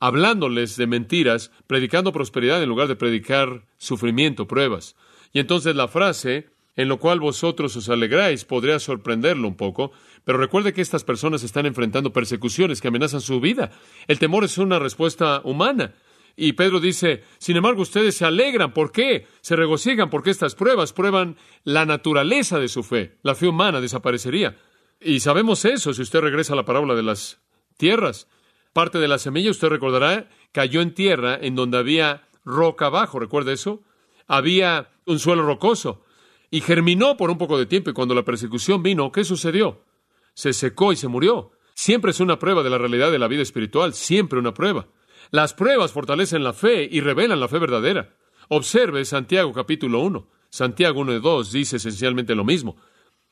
hablándoles 0.00 0.76
de 0.76 0.86
mentiras, 0.86 1.52
predicando 1.66 2.12
prosperidad 2.12 2.62
en 2.62 2.68
lugar 2.68 2.88
de 2.88 2.96
predicar 2.96 3.66
sufrimiento, 3.76 4.48
pruebas. 4.48 4.96
Y 5.32 5.38
entonces 5.38 5.76
la 5.76 5.88
frase, 5.88 6.48
en 6.74 6.88
lo 6.88 6.98
cual 6.98 7.20
vosotros 7.20 7.76
os 7.76 7.88
alegráis, 7.88 8.44
podría 8.44 8.78
sorprenderlo 8.78 9.46
un 9.46 9.56
poco, 9.56 9.92
pero 10.24 10.38
recuerde 10.38 10.72
que 10.72 10.80
estas 10.80 11.04
personas 11.04 11.42
están 11.42 11.66
enfrentando 11.66 12.12
persecuciones 12.12 12.80
que 12.80 12.88
amenazan 12.88 13.20
su 13.20 13.40
vida. 13.40 13.70
El 14.08 14.18
temor 14.18 14.44
es 14.44 14.58
una 14.58 14.78
respuesta 14.78 15.40
humana. 15.44 15.94
Y 16.42 16.54
Pedro 16.54 16.80
dice, 16.80 17.22
sin 17.36 17.58
embargo, 17.58 17.82
ustedes 17.82 18.16
se 18.16 18.24
alegran. 18.24 18.72
¿Por 18.72 18.92
qué? 18.92 19.26
Se 19.42 19.56
regocijan 19.56 20.08
porque 20.08 20.30
estas 20.30 20.54
pruebas 20.54 20.94
prueban 20.94 21.36
la 21.64 21.84
naturaleza 21.84 22.58
de 22.58 22.68
su 22.68 22.82
fe. 22.82 23.18
La 23.20 23.34
fe 23.34 23.46
humana 23.46 23.82
desaparecería. 23.82 24.56
Y 25.02 25.20
sabemos 25.20 25.66
eso 25.66 25.92
si 25.92 26.00
usted 26.00 26.20
regresa 26.20 26.54
a 26.54 26.56
la 26.56 26.64
parábola 26.64 26.94
de 26.94 27.02
las 27.02 27.42
tierras. 27.76 28.26
Parte 28.72 28.98
de 28.98 29.06
la 29.06 29.18
semilla, 29.18 29.50
usted 29.50 29.68
recordará, 29.68 30.30
cayó 30.50 30.80
en 30.80 30.94
tierra 30.94 31.38
en 31.38 31.56
donde 31.56 31.76
había 31.76 32.26
roca 32.42 32.86
abajo. 32.86 33.18
¿Recuerda 33.18 33.52
eso? 33.52 33.82
Había 34.26 34.92
un 35.04 35.18
suelo 35.18 35.42
rocoso. 35.44 36.06
Y 36.50 36.62
germinó 36.62 37.18
por 37.18 37.28
un 37.28 37.36
poco 37.36 37.58
de 37.58 37.66
tiempo. 37.66 37.90
Y 37.90 37.92
cuando 37.92 38.14
la 38.14 38.24
persecución 38.24 38.82
vino, 38.82 39.12
¿qué 39.12 39.24
sucedió? 39.24 39.84
Se 40.32 40.54
secó 40.54 40.90
y 40.94 40.96
se 40.96 41.06
murió. 41.06 41.50
Siempre 41.74 42.12
es 42.12 42.20
una 42.20 42.38
prueba 42.38 42.62
de 42.62 42.70
la 42.70 42.78
realidad 42.78 43.12
de 43.12 43.18
la 43.18 43.28
vida 43.28 43.42
espiritual. 43.42 43.92
Siempre 43.92 44.38
una 44.38 44.54
prueba. 44.54 44.88
Las 45.32 45.54
pruebas 45.54 45.92
fortalecen 45.92 46.42
la 46.42 46.52
fe 46.52 46.88
y 46.90 47.00
revelan 47.00 47.38
la 47.38 47.46
fe 47.46 47.60
verdadera. 47.60 48.16
Observe 48.48 49.04
Santiago 49.04 49.52
capítulo 49.52 50.00
1. 50.00 50.28
Santiago 50.48 51.00
1 51.00 51.14
y 51.14 51.20
2 51.20 51.52
dice 51.52 51.76
esencialmente 51.76 52.34
lo 52.34 52.44
mismo. 52.44 52.76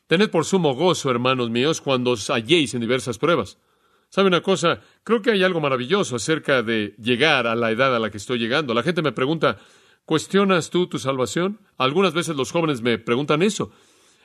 Tened 0.06 0.30
por 0.30 0.44
sumo 0.44 0.76
gozo, 0.76 1.10
hermanos 1.10 1.50
míos, 1.50 1.80
cuando 1.80 2.12
os 2.12 2.30
halléis 2.30 2.74
en 2.74 2.82
diversas 2.82 3.18
pruebas. 3.18 3.58
¿Sabe 4.10 4.28
una 4.28 4.42
cosa? 4.42 4.80
Creo 5.02 5.22
que 5.22 5.32
hay 5.32 5.42
algo 5.42 5.60
maravilloso 5.60 6.14
acerca 6.14 6.62
de 6.62 6.94
llegar 6.98 7.48
a 7.48 7.56
la 7.56 7.72
edad 7.72 7.94
a 7.94 7.98
la 7.98 8.10
que 8.10 8.18
estoy 8.18 8.38
llegando. 8.38 8.74
La 8.74 8.84
gente 8.84 9.02
me 9.02 9.10
pregunta, 9.10 9.58
¿cuestionas 10.04 10.70
tú 10.70 10.86
tu 10.86 11.00
salvación? 11.00 11.60
Algunas 11.78 12.14
veces 12.14 12.36
los 12.36 12.52
jóvenes 12.52 12.80
me 12.80 12.98
preguntan 12.98 13.42
eso. 13.42 13.72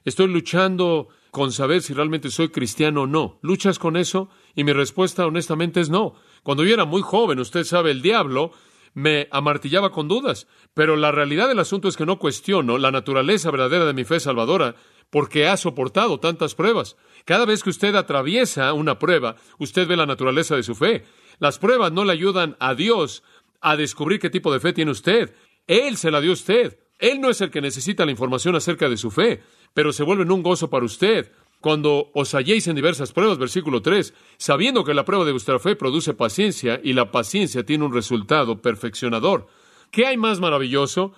Estoy 0.05 0.27
luchando 0.27 1.07
con 1.31 1.51
saber 1.51 1.81
si 1.81 1.93
realmente 1.93 2.29
soy 2.29 2.49
cristiano 2.49 3.03
o 3.03 3.07
no. 3.07 3.39
¿Luchas 3.41 3.79
con 3.79 3.97
eso? 3.97 4.29
Y 4.53 4.63
mi 4.63 4.73
respuesta 4.73 5.25
honestamente 5.25 5.81
es 5.81 5.89
no. 5.89 6.13
Cuando 6.43 6.63
yo 6.63 6.73
era 6.73 6.85
muy 6.85 7.01
joven, 7.01 7.39
usted 7.39 7.63
sabe, 7.63 7.91
el 7.91 8.01
diablo 8.01 8.51
me 8.93 9.27
amartillaba 9.31 9.91
con 9.91 10.07
dudas, 10.07 10.47
pero 10.73 10.95
la 10.95 11.11
realidad 11.11 11.47
del 11.47 11.59
asunto 11.59 11.87
es 11.87 11.97
que 11.97 12.05
no 12.05 12.19
cuestiono 12.19 12.77
la 12.77 12.91
naturaleza 12.91 13.49
verdadera 13.49 13.85
de 13.85 13.93
mi 13.93 14.03
fe 14.03 14.19
salvadora 14.19 14.75
porque 15.09 15.47
ha 15.47 15.57
soportado 15.57 16.19
tantas 16.19 16.55
pruebas. 16.55 16.95
Cada 17.25 17.45
vez 17.45 17.63
que 17.63 17.69
usted 17.69 17.95
atraviesa 17.95 18.73
una 18.73 18.99
prueba, 18.99 19.35
usted 19.57 19.87
ve 19.87 19.95
la 19.95 20.05
naturaleza 20.05 20.55
de 20.55 20.63
su 20.63 20.75
fe. 20.75 21.05
Las 21.39 21.59
pruebas 21.59 21.91
no 21.91 22.03
le 22.03 22.11
ayudan 22.11 22.55
a 22.59 22.75
Dios 22.75 23.23
a 23.61 23.77
descubrir 23.77 24.19
qué 24.19 24.29
tipo 24.29 24.51
de 24.51 24.59
fe 24.59 24.73
tiene 24.73 24.91
usted. 24.91 25.33
Él 25.67 25.97
se 25.97 26.11
la 26.11 26.19
dio 26.19 26.31
a 26.31 26.33
usted. 26.33 26.77
Él 26.99 27.21
no 27.21 27.29
es 27.29 27.41
el 27.41 27.51
que 27.51 27.61
necesita 27.61 28.05
la 28.05 28.11
información 28.11 28.55
acerca 28.55 28.89
de 28.89 28.97
su 28.97 29.11
fe, 29.11 29.41
pero 29.73 29.93
se 29.93 30.03
vuelven 30.03 30.31
un 30.31 30.43
gozo 30.43 30.69
para 30.69 30.85
usted 30.85 31.31
cuando 31.63 32.11
os 32.13 32.35
halléis 32.35 32.67
en 32.67 32.75
diversas 32.75 33.13
pruebas, 33.13 33.37
versículo 33.37 33.81
3, 33.81 34.13
sabiendo 34.35 34.83
que 34.83 34.93
la 34.93 35.05
prueba 35.05 35.23
de 35.23 35.31
vuestra 35.31 35.59
fe 35.59 35.77
produce 35.77 36.13
paciencia 36.13 36.81
y 36.83 36.91
la 36.91 37.09
paciencia 37.09 37.63
tiene 37.63 37.85
un 37.85 37.93
resultado 37.93 38.61
perfeccionador. 38.61 39.47
¿Qué 39.89 40.05
hay 40.05 40.17
más 40.17 40.41
maravilloso? 40.41 41.13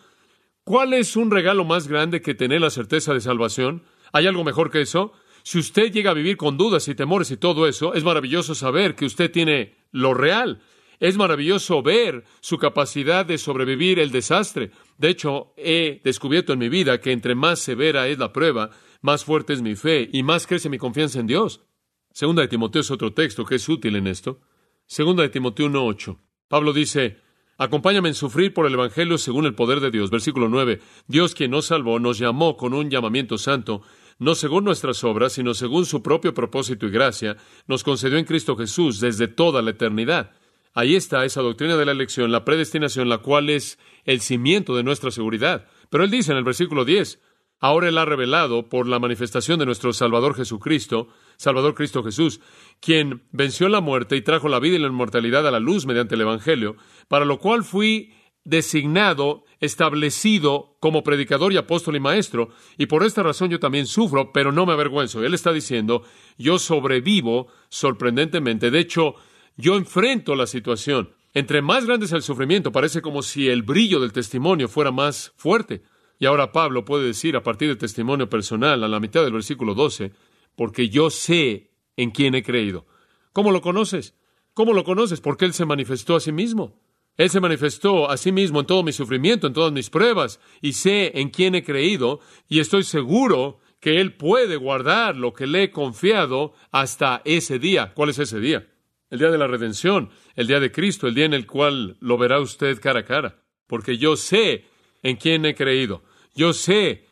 ¿Cuál 0.63 0.93
es 0.93 1.15
un 1.15 1.31
regalo 1.31 1.65
más 1.65 1.87
grande 1.87 2.21
que 2.21 2.35
tener 2.35 2.61
la 2.61 2.69
certeza 2.69 3.11
de 3.15 3.21
salvación? 3.21 3.85
¿Hay 4.13 4.27
algo 4.27 4.43
mejor 4.43 4.69
que 4.69 4.81
eso? 4.81 5.13
Si 5.41 5.57
usted 5.57 5.91
llega 5.91 6.11
a 6.11 6.13
vivir 6.13 6.37
con 6.37 6.57
dudas 6.57 6.87
y 6.89 6.93
temores 6.93 7.31
y 7.31 7.37
todo 7.37 7.67
eso, 7.67 7.95
es 7.95 8.03
maravilloso 8.03 8.53
saber 8.53 8.93
que 8.93 9.05
usted 9.05 9.31
tiene 9.31 9.73
lo 9.91 10.13
real. 10.13 10.61
Es 10.99 11.17
maravilloso 11.17 11.81
ver 11.81 12.23
su 12.39 12.59
capacidad 12.59 13.25
de 13.25 13.39
sobrevivir 13.39 13.97
el 13.97 14.11
desastre. 14.11 14.69
De 14.99 15.09
hecho, 15.09 15.53
he 15.57 16.01
descubierto 16.03 16.53
en 16.53 16.59
mi 16.59 16.69
vida 16.69 17.01
que 17.01 17.11
entre 17.11 17.33
más 17.33 17.57
severa 17.57 18.07
es 18.07 18.19
la 18.19 18.31
prueba, 18.31 18.69
más 19.05 19.23
fuerte 19.23 19.53
es 19.53 19.61
mi 19.61 19.75
fe 19.75 20.09
y 20.11 20.23
más 20.23 20.47
crece 20.47 20.67
mi 20.67 20.79
confianza 20.79 21.19
en 21.19 21.27
Dios. 21.27 21.61
Segunda 22.11 22.41
de 22.41 22.47
Timoteo 22.47 22.81
es 22.81 22.89
otro 22.89 23.13
texto 23.13 23.45
que 23.45 23.55
es 23.55 23.69
útil 23.69 23.95
en 23.95 24.07
esto. 24.07 24.41
Segunda 24.87 25.21
de 25.21 25.29
Timoteo 25.29 25.67
1.8. 25.69 26.17
Pablo 26.47 26.73
dice, 26.73 27.19
Acompáñame 27.57 28.09
en 28.09 28.15
sufrir 28.15 28.53
por 28.53 28.65
el 28.65 28.73
Evangelio 28.73 29.17
según 29.17 29.45
el 29.45 29.53
poder 29.53 29.79
de 29.79 29.91
Dios. 29.91 30.09
Versículo 30.09 30.49
9. 30.49 30.81
Dios 31.07 31.35
quien 31.35 31.51
nos 31.51 31.67
salvó 31.67 31.99
nos 31.99 32.17
llamó 32.17 32.57
con 32.57 32.73
un 32.73 32.89
llamamiento 32.89 33.37
santo, 33.37 33.83
no 34.17 34.33
según 34.33 34.63
nuestras 34.63 35.03
obras, 35.03 35.33
sino 35.33 35.53
según 35.53 35.85
su 35.85 36.01
propio 36.01 36.33
propósito 36.33 36.87
y 36.87 36.89
gracia, 36.89 37.37
nos 37.67 37.83
concedió 37.83 38.17
en 38.17 38.25
Cristo 38.25 38.57
Jesús 38.57 38.99
desde 38.99 39.27
toda 39.27 39.61
la 39.61 39.71
eternidad. 39.71 40.31
Ahí 40.73 40.95
está 40.95 41.23
esa 41.23 41.41
doctrina 41.41 41.77
de 41.77 41.85
la 41.85 41.91
elección, 41.91 42.31
la 42.31 42.43
predestinación, 42.43 43.07
la 43.07 43.19
cual 43.19 43.49
es 43.49 43.77
el 44.03 44.19
cimiento 44.19 44.75
de 44.75 44.83
nuestra 44.83 45.11
seguridad. 45.11 45.67
Pero 45.89 46.03
él 46.03 46.11
dice 46.11 46.31
en 46.31 46.37
el 46.39 46.43
versículo 46.43 46.83
10, 46.83 47.19
Ahora 47.65 47.89
Él 47.89 47.97
ha 47.97 48.05
revelado 48.05 48.69
por 48.69 48.85
la 48.85 48.99
manifestación 48.99 49.57
de 49.57 49.65
nuestro 49.65 49.91
Salvador 49.91 50.35
Jesucristo, 50.35 51.07
Salvador 51.35 51.73
Cristo 51.73 52.03
Jesús, 52.03 52.39
quien 52.79 53.23
venció 53.31 53.69
la 53.69 53.81
muerte 53.81 54.15
y 54.15 54.21
trajo 54.21 54.49
la 54.49 54.59
vida 54.59 54.75
y 54.75 54.79
la 54.79 54.89
inmortalidad 54.89 55.47
a 55.47 55.49
la 55.49 55.59
luz 55.59 55.87
mediante 55.87 56.13
el 56.13 56.21
Evangelio, 56.21 56.75
para 57.07 57.25
lo 57.25 57.39
cual 57.39 57.63
fui 57.63 58.13
designado, 58.43 59.45
establecido 59.61 60.77
como 60.79 61.01
predicador 61.01 61.53
y 61.53 61.57
apóstol 61.57 61.95
y 61.95 61.99
maestro, 61.99 62.49
y 62.77 62.85
por 62.85 63.03
esta 63.03 63.23
razón 63.23 63.49
yo 63.49 63.59
también 63.59 63.87
sufro, 63.87 64.31
pero 64.31 64.51
no 64.51 64.67
me 64.67 64.73
avergüenzo. 64.73 65.23
Él 65.23 65.33
está 65.33 65.51
diciendo, 65.51 66.03
yo 66.37 66.59
sobrevivo 66.59 67.47
sorprendentemente. 67.69 68.69
De 68.69 68.77
hecho, 68.77 69.15
yo 69.57 69.75
enfrento 69.75 70.35
la 70.35 70.45
situación. 70.45 71.15
Entre 71.33 71.63
más 71.63 71.87
grande 71.87 72.05
es 72.05 72.11
el 72.11 72.21
sufrimiento, 72.21 72.71
parece 72.71 73.01
como 73.01 73.23
si 73.23 73.49
el 73.49 73.63
brillo 73.63 73.99
del 73.99 74.13
testimonio 74.13 74.67
fuera 74.67 74.91
más 74.91 75.33
fuerte. 75.35 75.81
Y 76.19 76.25
ahora 76.25 76.51
Pablo 76.51 76.85
puede 76.85 77.05
decir 77.05 77.35
a 77.35 77.43
partir 77.43 77.67
del 77.67 77.77
testimonio 77.77 78.29
personal, 78.29 78.83
a 78.83 78.87
la 78.87 78.99
mitad 78.99 79.23
del 79.23 79.33
versículo 79.33 79.73
12, 79.73 80.11
porque 80.55 80.89
yo 80.89 81.09
sé 81.09 81.71
en 81.97 82.11
quién 82.11 82.35
he 82.35 82.43
creído. 82.43 82.85
¿Cómo 83.33 83.51
lo 83.51 83.61
conoces? 83.61 84.15
¿Cómo 84.53 84.73
lo 84.73 84.83
conoces? 84.83 85.19
Porque 85.19 85.45
Él 85.45 85.53
se 85.53 85.65
manifestó 85.65 86.15
a 86.15 86.19
sí 86.19 86.31
mismo. 86.31 86.79
Él 87.17 87.29
se 87.29 87.39
manifestó 87.39 88.09
a 88.09 88.17
sí 88.17 88.31
mismo 88.31 88.59
en 88.59 88.65
todo 88.65 88.83
mi 88.83 88.91
sufrimiento, 88.91 89.47
en 89.47 89.53
todas 89.53 89.71
mis 89.71 89.89
pruebas, 89.89 90.39
y 90.61 90.73
sé 90.73 91.19
en 91.19 91.29
quién 91.29 91.55
he 91.55 91.63
creído, 91.63 92.19
y 92.47 92.59
estoy 92.59 92.83
seguro 92.83 93.59
que 93.79 94.01
Él 94.01 94.13
puede 94.13 94.55
guardar 94.55 95.15
lo 95.15 95.33
que 95.33 95.47
le 95.47 95.63
he 95.63 95.71
confiado 95.71 96.53
hasta 96.71 97.21
ese 97.23 97.59
día. 97.59 97.93
¿Cuál 97.93 98.09
es 98.09 98.19
ese 98.19 98.39
día? 98.39 98.67
El 99.09 99.19
día 99.19 99.29
de 99.29 99.37
la 99.37 99.47
redención, 99.47 100.09
el 100.35 100.47
día 100.47 100.59
de 100.59 100.71
Cristo, 100.71 101.07
el 101.07 101.15
día 101.15 101.25
en 101.25 101.33
el 101.33 101.45
cual 101.45 101.97
lo 101.99 102.17
verá 102.17 102.39
usted 102.39 102.81
cara 102.81 103.01
a 103.01 103.05
cara. 103.05 103.43
Porque 103.67 103.97
yo 103.97 104.17
sé 104.17 104.65
en 105.05 105.17
quién 105.17 105.45
he 105.45 105.53
creído. 105.53 106.01
Yo 106.33 106.51
sé 106.51 107.05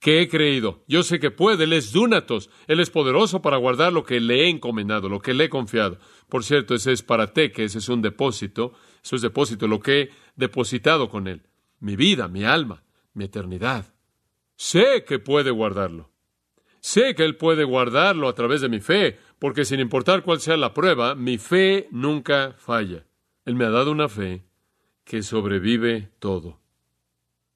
que 0.00 0.22
he 0.22 0.28
creído. 0.28 0.82
Yo 0.88 1.02
sé 1.02 1.20
que 1.20 1.30
puede. 1.30 1.64
Él 1.64 1.74
es 1.74 1.92
Dunatos. 1.92 2.48
Él 2.66 2.80
es 2.80 2.88
poderoso 2.88 3.42
para 3.42 3.58
guardar 3.58 3.92
lo 3.92 4.02
que 4.02 4.18
le 4.18 4.44
he 4.44 4.48
encomendado, 4.48 5.10
lo 5.10 5.20
que 5.20 5.34
le 5.34 5.44
he 5.44 5.48
confiado. 5.50 5.98
Por 6.30 6.42
cierto, 6.42 6.74
ese 6.74 6.92
es 6.92 7.02
para 7.02 7.34
ti, 7.34 7.50
que 7.50 7.64
ese 7.64 7.78
es 7.78 7.88
un 7.90 8.00
depósito. 8.00 8.72
Eso 9.02 9.16
es 9.16 9.20
depósito, 9.20 9.68
lo 9.68 9.80
que 9.80 10.00
he 10.00 10.10
depositado 10.36 11.10
con 11.10 11.28
Él. 11.28 11.42
Mi 11.80 11.96
vida, 11.96 12.28
mi 12.28 12.44
alma, 12.44 12.82
mi 13.12 13.26
eternidad. 13.26 13.92
Sé 14.56 15.04
que 15.06 15.18
puede 15.18 15.50
guardarlo. 15.50 16.10
Sé 16.80 17.14
que 17.14 17.24
Él 17.24 17.36
puede 17.36 17.64
guardarlo 17.64 18.28
a 18.28 18.34
través 18.34 18.62
de 18.62 18.70
mi 18.70 18.80
fe, 18.80 19.18
porque 19.38 19.66
sin 19.66 19.80
importar 19.80 20.22
cuál 20.22 20.40
sea 20.40 20.56
la 20.56 20.72
prueba, 20.72 21.14
mi 21.14 21.36
fe 21.36 21.88
nunca 21.90 22.54
falla. 22.56 23.04
Él 23.44 23.54
me 23.54 23.66
ha 23.66 23.70
dado 23.70 23.92
una 23.92 24.08
fe 24.08 24.46
que 25.04 25.22
sobrevive 25.22 26.08
todo. 26.18 26.63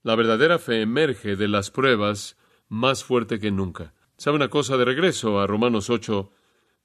La 0.02 0.14
verdadera 0.14 0.58
fe 0.58 0.82
emerge 0.82 1.34
de 1.34 1.48
las 1.48 1.70
pruebas 1.70 2.36
más 2.68 3.02
fuerte 3.02 3.40
que 3.40 3.50
nunca. 3.50 3.94
¿Sabe 4.16 4.36
una 4.36 4.48
cosa? 4.48 4.76
De 4.76 4.84
regreso 4.84 5.40
a 5.40 5.46
Romanos 5.46 5.90
8. 5.90 6.30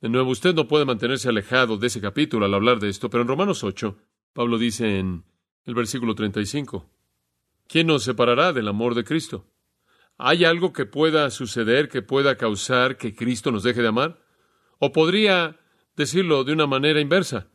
De 0.02 0.10
nuevo, 0.10 0.32
usted 0.32 0.56
no 0.56 0.68
puede 0.68 0.86
mantenerse 0.86 1.30
alejado 1.30 1.78
de 1.78 1.88
ese 1.88 2.02
capítulo 2.02 2.46
al 2.46 2.54
hablar 2.54 2.80
de 2.80 2.90
esto, 2.90 3.10
pero 3.10 3.22
en 3.22 3.28
Romanos 3.28 3.64
8, 3.64 3.98
Pablo 4.34 4.58
dice 4.58 4.98
en 5.00 5.26
el 5.66 5.76
versículo 5.76 6.16
35, 6.16 6.90
¿quién 7.68 7.88
nos 7.88 8.04
separará 8.04 8.52
del 8.52 8.68
amor 8.68 8.96
de 8.96 9.04
Cristo? 9.04 9.46
¿Hay 10.18 10.44
algo 10.44 10.74
que 10.74 10.86
pueda 10.86 11.30
suceder 11.30 11.90
que 11.90 12.02
pueda 12.02 12.36
causar 12.36 12.98
que 12.98 13.16
Cristo 13.16 13.52
nos 13.52 13.64
deje 13.64 13.82
de 13.82 13.88
amar? 13.88 14.24
O 14.80 14.92
podría 14.92 15.60
decirlo 15.96 16.44
de 16.44 16.54
una 16.54 16.68
manera 16.68 17.00
inversa, 17.00 17.48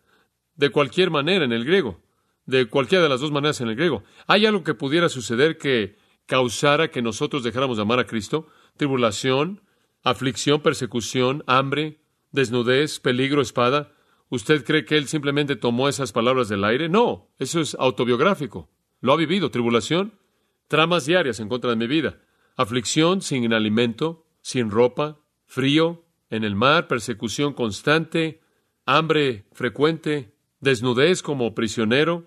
de 0.54 0.70
cualquier 0.70 1.10
manera 1.10 1.44
en 1.44 1.52
el 1.52 1.64
griego 1.64 2.00
de 2.48 2.66
cualquiera 2.66 3.02
de 3.04 3.10
las 3.10 3.20
dos 3.20 3.30
maneras 3.30 3.60
en 3.60 3.68
el 3.68 3.76
griego. 3.76 4.02
¿Hay 4.26 4.46
algo 4.46 4.64
que 4.64 4.72
pudiera 4.72 5.10
suceder 5.10 5.58
que 5.58 5.96
causara 6.24 6.90
que 6.90 7.02
nosotros 7.02 7.44
dejáramos 7.44 7.76
de 7.76 7.82
amar 7.82 7.98
a 7.98 8.06
Cristo? 8.06 8.46
Tribulación, 8.78 9.60
aflicción, 10.02 10.62
persecución, 10.62 11.44
hambre, 11.46 12.00
desnudez, 12.32 13.00
peligro, 13.00 13.42
espada. 13.42 13.92
¿Usted 14.30 14.64
cree 14.64 14.86
que 14.86 14.96
él 14.96 15.08
simplemente 15.08 15.56
tomó 15.56 15.90
esas 15.90 16.12
palabras 16.12 16.48
del 16.48 16.64
aire? 16.64 16.88
No, 16.88 17.28
eso 17.38 17.60
es 17.60 17.74
autobiográfico. 17.78 18.70
Lo 19.02 19.12
ha 19.12 19.16
vivido. 19.16 19.50
Tribulación, 19.50 20.14
tramas 20.68 21.04
diarias 21.04 21.40
en 21.40 21.50
contra 21.50 21.68
de 21.68 21.76
mi 21.76 21.86
vida. 21.86 22.18
Aflicción 22.56 23.20
sin 23.20 23.52
alimento, 23.52 24.24
sin 24.40 24.70
ropa, 24.70 25.18
frío, 25.44 26.06
en 26.30 26.44
el 26.44 26.56
mar, 26.56 26.88
persecución 26.88 27.52
constante, 27.52 28.40
hambre 28.86 29.44
frecuente, 29.52 30.32
desnudez 30.60 31.22
como 31.22 31.54
prisionero, 31.54 32.24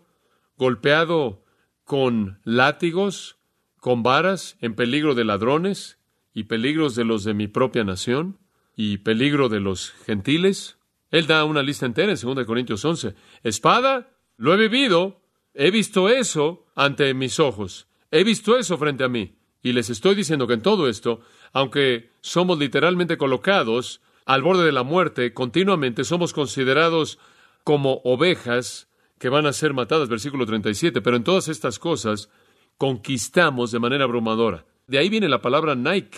golpeado 0.61 1.43
con 1.85 2.39
látigos, 2.43 3.39
con 3.77 4.03
varas, 4.03 4.57
en 4.61 4.75
peligro 4.75 5.15
de 5.15 5.25
ladrones 5.25 5.97
y 6.35 6.43
peligros 6.43 6.93
de 6.93 7.03
los 7.03 7.23
de 7.23 7.33
mi 7.33 7.47
propia 7.47 7.83
nación 7.83 8.37
y 8.75 8.99
peligro 8.99 9.49
de 9.49 9.59
los 9.59 9.89
gentiles. 10.05 10.77
Él 11.09 11.25
da 11.25 11.45
una 11.45 11.63
lista 11.63 11.87
entera 11.87 12.11
en 12.11 12.35
2 12.35 12.45
Corintios 12.45 12.85
11. 12.85 13.15
Espada, 13.41 14.11
lo 14.37 14.53
he 14.53 14.57
vivido, 14.57 15.23
he 15.55 15.71
visto 15.71 16.09
eso 16.09 16.67
ante 16.75 17.11
mis 17.15 17.39
ojos, 17.39 17.87
he 18.11 18.23
visto 18.23 18.55
eso 18.55 18.77
frente 18.77 19.03
a 19.03 19.09
mí. 19.09 19.39
Y 19.63 19.73
les 19.73 19.89
estoy 19.89 20.13
diciendo 20.13 20.45
que 20.45 20.53
en 20.53 20.61
todo 20.61 20.87
esto, 20.87 21.21
aunque 21.53 22.11
somos 22.21 22.59
literalmente 22.59 23.17
colocados 23.17 24.03
al 24.25 24.43
borde 24.43 24.65
de 24.65 24.73
la 24.73 24.83
muerte, 24.83 25.33
continuamente 25.33 26.03
somos 26.03 26.33
considerados 26.33 27.17
como 27.63 28.01
ovejas 28.03 28.90
que 29.21 29.29
van 29.29 29.45
a 29.45 29.53
ser 29.53 29.75
matadas, 29.75 30.09
versículo 30.09 30.47
37, 30.47 30.99
pero 30.99 31.15
en 31.15 31.23
todas 31.23 31.47
estas 31.47 31.77
cosas 31.77 32.31
conquistamos 32.79 33.69
de 33.71 33.77
manera 33.77 34.05
abrumadora. 34.05 34.65
De 34.87 34.97
ahí 34.97 35.09
viene 35.09 35.29
la 35.29 35.43
palabra 35.43 35.75
Nike, 35.75 36.17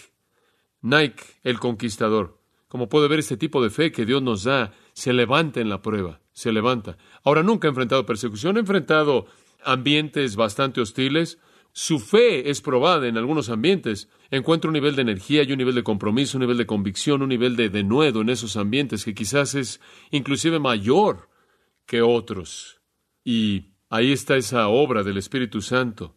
Nike, 0.82 1.22
el 1.44 1.60
conquistador. 1.60 2.40
Como 2.70 2.88
puede 2.88 3.10
ver, 3.10 3.20
este 3.20 3.36
tipo 3.36 3.62
de 3.62 3.72
fe 3.72 3.92
que 3.92 4.06
Dios 4.06 4.24
nos 4.24 4.46
da 4.46 4.72
se 4.94 5.12
levanta 5.12 5.60
en 5.60 5.68
la 5.68 5.82
prueba, 5.82 6.22
se 6.32 6.54
levanta. 6.54 6.98
Ahora 7.26 7.44
nunca 7.44 7.68
ha 7.68 7.72
enfrentado 7.72 8.06
persecución, 8.06 8.56
ha 8.56 8.62
enfrentado 8.62 9.26
ambientes 9.66 10.38
bastante 10.38 10.80
hostiles. 10.80 11.40
Su 11.74 12.00
fe 12.00 12.50
es 12.50 12.62
probada 12.62 13.10
en 13.10 13.18
algunos 13.18 13.50
ambientes. 13.50 14.08
Encuentra 14.32 14.70
un 14.70 14.76
nivel 14.76 14.96
de 14.96 15.02
energía 15.02 15.44
y 15.44 15.52
un 15.52 15.58
nivel 15.58 15.76
de 15.76 15.84
compromiso, 15.84 16.38
un 16.38 16.44
nivel 16.44 16.58
de 16.58 16.66
convicción, 16.66 17.22
un 17.22 17.30
nivel 17.30 17.58
de 17.58 17.68
denuedo 17.68 18.22
en 18.22 18.30
esos 18.30 18.56
ambientes 18.56 19.04
que 19.04 19.14
quizás 19.14 19.56
es 19.56 19.82
inclusive 20.10 20.58
mayor 20.58 21.28
que 21.86 22.02
otros. 22.02 22.80
Y 23.24 23.72
ahí 23.90 24.12
está 24.12 24.38
esa 24.38 24.68
obra 24.68 25.04
del 25.04 25.18
Espíritu 25.18 25.62
Santo, 25.62 26.16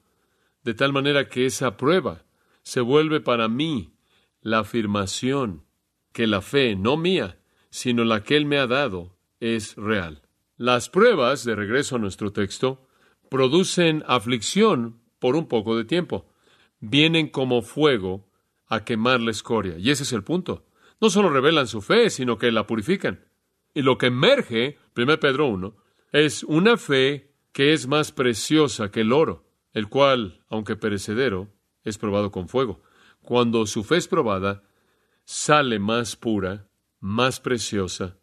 de 0.62 0.74
tal 0.74 0.92
manera 0.92 1.28
que 1.28 1.46
esa 1.46 1.76
prueba 1.76 2.24
se 2.62 2.80
vuelve 2.80 3.20
para 3.20 3.48
mí 3.48 3.94
la 4.40 4.60
afirmación 4.60 5.64
que 6.12 6.26
la 6.26 6.40
fe, 6.40 6.76
no 6.76 6.96
mía, 6.96 7.38
sino 7.70 8.04
la 8.04 8.22
que 8.22 8.36
Él 8.36 8.46
me 8.46 8.58
ha 8.58 8.66
dado, 8.66 9.16
es 9.38 9.76
real. 9.76 10.22
Las 10.56 10.88
pruebas, 10.88 11.44
de 11.44 11.54
regreso 11.54 11.96
a 11.96 11.98
nuestro 11.98 12.32
texto, 12.32 12.88
producen 13.28 14.02
aflicción 14.06 15.02
por 15.18 15.36
un 15.36 15.46
poco 15.46 15.76
de 15.76 15.84
tiempo. 15.84 16.26
Vienen 16.80 17.28
como 17.28 17.62
fuego 17.62 18.30
a 18.66 18.84
quemar 18.84 19.20
la 19.20 19.30
escoria. 19.30 19.76
Y 19.78 19.90
ese 19.90 20.04
es 20.04 20.12
el 20.12 20.24
punto. 20.24 20.64
No 21.00 21.10
solo 21.10 21.28
revelan 21.28 21.66
su 21.66 21.82
fe, 21.82 22.08
sino 22.10 22.38
que 22.38 22.50
la 22.50 22.66
purifican. 22.66 23.26
Y 23.74 23.82
lo 23.82 23.98
que 23.98 24.06
emerge, 24.06 24.78
1 24.96 25.20
Pedro 25.20 25.48
1, 25.48 25.76
es 26.24 26.44
una 26.44 26.78
fe 26.78 27.30
que 27.52 27.74
es 27.74 27.86
más 27.86 28.10
preciosa 28.10 28.90
que 28.90 29.02
el 29.02 29.12
oro, 29.12 29.44
el 29.74 29.88
cual, 29.88 30.44
aunque 30.48 30.74
perecedero, 30.74 31.52
es 31.84 31.98
probado 31.98 32.30
con 32.30 32.48
fuego. 32.48 32.82
Cuando 33.20 33.66
su 33.66 33.84
fe 33.84 33.98
es 33.98 34.08
probada, 34.08 34.62
sale 35.24 35.78
más 35.78 36.16
pura, 36.16 36.68
más 37.00 37.38
preciosa. 37.38 38.16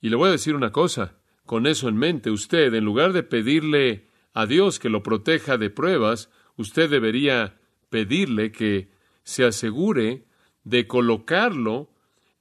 Y 0.00 0.08
le 0.08 0.16
voy 0.16 0.28
a 0.28 0.32
decir 0.32 0.56
una 0.56 0.72
cosa, 0.72 1.18
con 1.44 1.68
eso 1.68 1.88
en 1.88 1.96
mente, 1.96 2.32
usted, 2.32 2.74
en 2.74 2.84
lugar 2.84 3.12
de 3.12 3.22
pedirle 3.22 4.08
a 4.32 4.46
Dios 4.46 4.80
que 4.80 4.88
lo 4.88 5.04
proteja 5.04 5.56
de 5.56 5.70
pruebas, 5.70 6.30
usted 6.56 6.90
debería 6.90 7.60
pedirle 7.90 8.50
que 8.50 8.90
se 9.22 9.44
asegure 9.44 10.26
de 10.64 10.88
colocarlo 10.88 11.92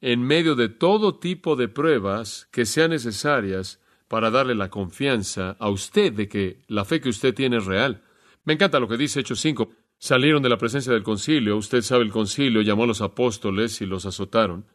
en 0.01 0.23
medio 0.23 0.55
de 0.55 0.69
todo 0.69 1.19
tipo 1.19 1.55
de 1.55 1.67
pruebas 1.67 2.47
que 2.51 2.65
sean 2.65 2.89
necesarias 2.89 3.79
para 4.07 4.29
darle 4.29 4.55
la 4.55 4.69
confianza 4.69 5.55
a 5.59 5.69
usted 5.69 6.13
de 6.13 6.27
que 6.27 6.61
la 6.67 6.85
fe 6.85 7.01
que 7.01 7.09
usted 7.09 7.33
tiene 7.33 7.57
es 7.57 7.65
real. 7.65 8.03
Me 8.43 8.53
encanta 8.53 8.79
lo 8.79 8.87
que 8.87 8.97
dice 8.97 9.21
Hechos 9.21 9.39
5. 9.39 9.69
Salieron 9.97 10.43
de 10.43 10.49
la 10.49 10.57
presencia 10.57 10.93
del 10.93 11.03
concilio, 11.03 11.57
usted 11.57 11.81
sabe 11.81 12.03
el 12.03 12.11
concilio, 12.11 12.61
llamó 12.61 12.83
a 12.83 12.87
los 12.87 13.01
apóstoles 13.01 13.81
y 13.81 13.85
los 13.85 14.05
azotaron. 14.05 14.65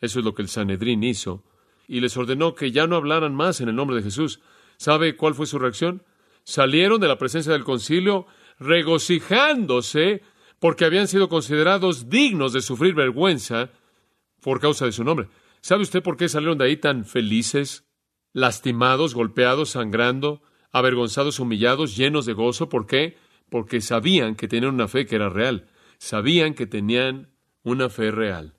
Eso 0.00 0.18
es 0.18 0.24
lo 0.24 0.34
que 0.34 0.42
el 0.42 0.48
Sanedrín 0.48 1.04
hizo. 1.04 1.44
Y 1.86 2.00
les 2.00 2.16
ordenó 2.16 2.54
que 2.54 2.72
ya 2.72 2.86
no 2.86 2.96
hablaran 2.96 3.34
más 3.34 3.60
en 3.60 3.68
el 3.68 3.76
nombre 3.76 3.96
de 3.96 4.02
Jesús. 4.02 4.40
¿Sabe 4.76 5.16
cuál 5.16 5.34
fue 5.34 5.46
su 5.46 5.58
reacción? 5.58 6.02
Salieron 6.44 7.00
de 7.00 7.08
la 7.08 7.18
presencia 7.18 7.52
del 7.52 7.64
concilio 7.64 8.26
regocijándose 8.58 10.22
porque 10.58 10.84
habían 10.84 11.08
sido 11.08 11.28
considerados 11.28 12.08
dignos 12.08 12.52
de 12.52 12.60
sufrir 12.60 12.94
vergüenza 12.94 13.70
por 14.40 14.60
causa 14.60 14.86
de 14.86 14.92
su 14.92 15.04
nombre. 15.04 15.28
¿Sabe 15.60 15.82
usted 15.82 16.02
por 16.02 16.16
qué 16.16 16.28
salieron 16.28 16.58
de 16.58 16.64
ahí 16.64 16.76
tan 16.76 17.04
felices, 17.04 17.84
lastimados, 18.32 19.14
golpeados, 19.14 19.70
sangrando, 19.70 20.42
avergonzados, 20.72 21.40
humillados, 21.40 21.96
llenos 21.96 22.26
de 22.26 22.32
gozo? 22.32 22.68
¿Por 22.68 22.86
qué? 22.86 23.16
Porque 23.48 23.80
sabían 23.80 24.36
que 24.36 24.48
tenían 24.48 24.74
una 24.74 24.88
fe 24.88 25.06
que 25.06 25.16
era 25.16 25.28
real. 25.28 25.68
Sabían 25.98 26.54
que 26.54 26.66
tenían 26.66 27.30
una 27.62 27.88
fe 27.88 28.10
real. 28.10 28.54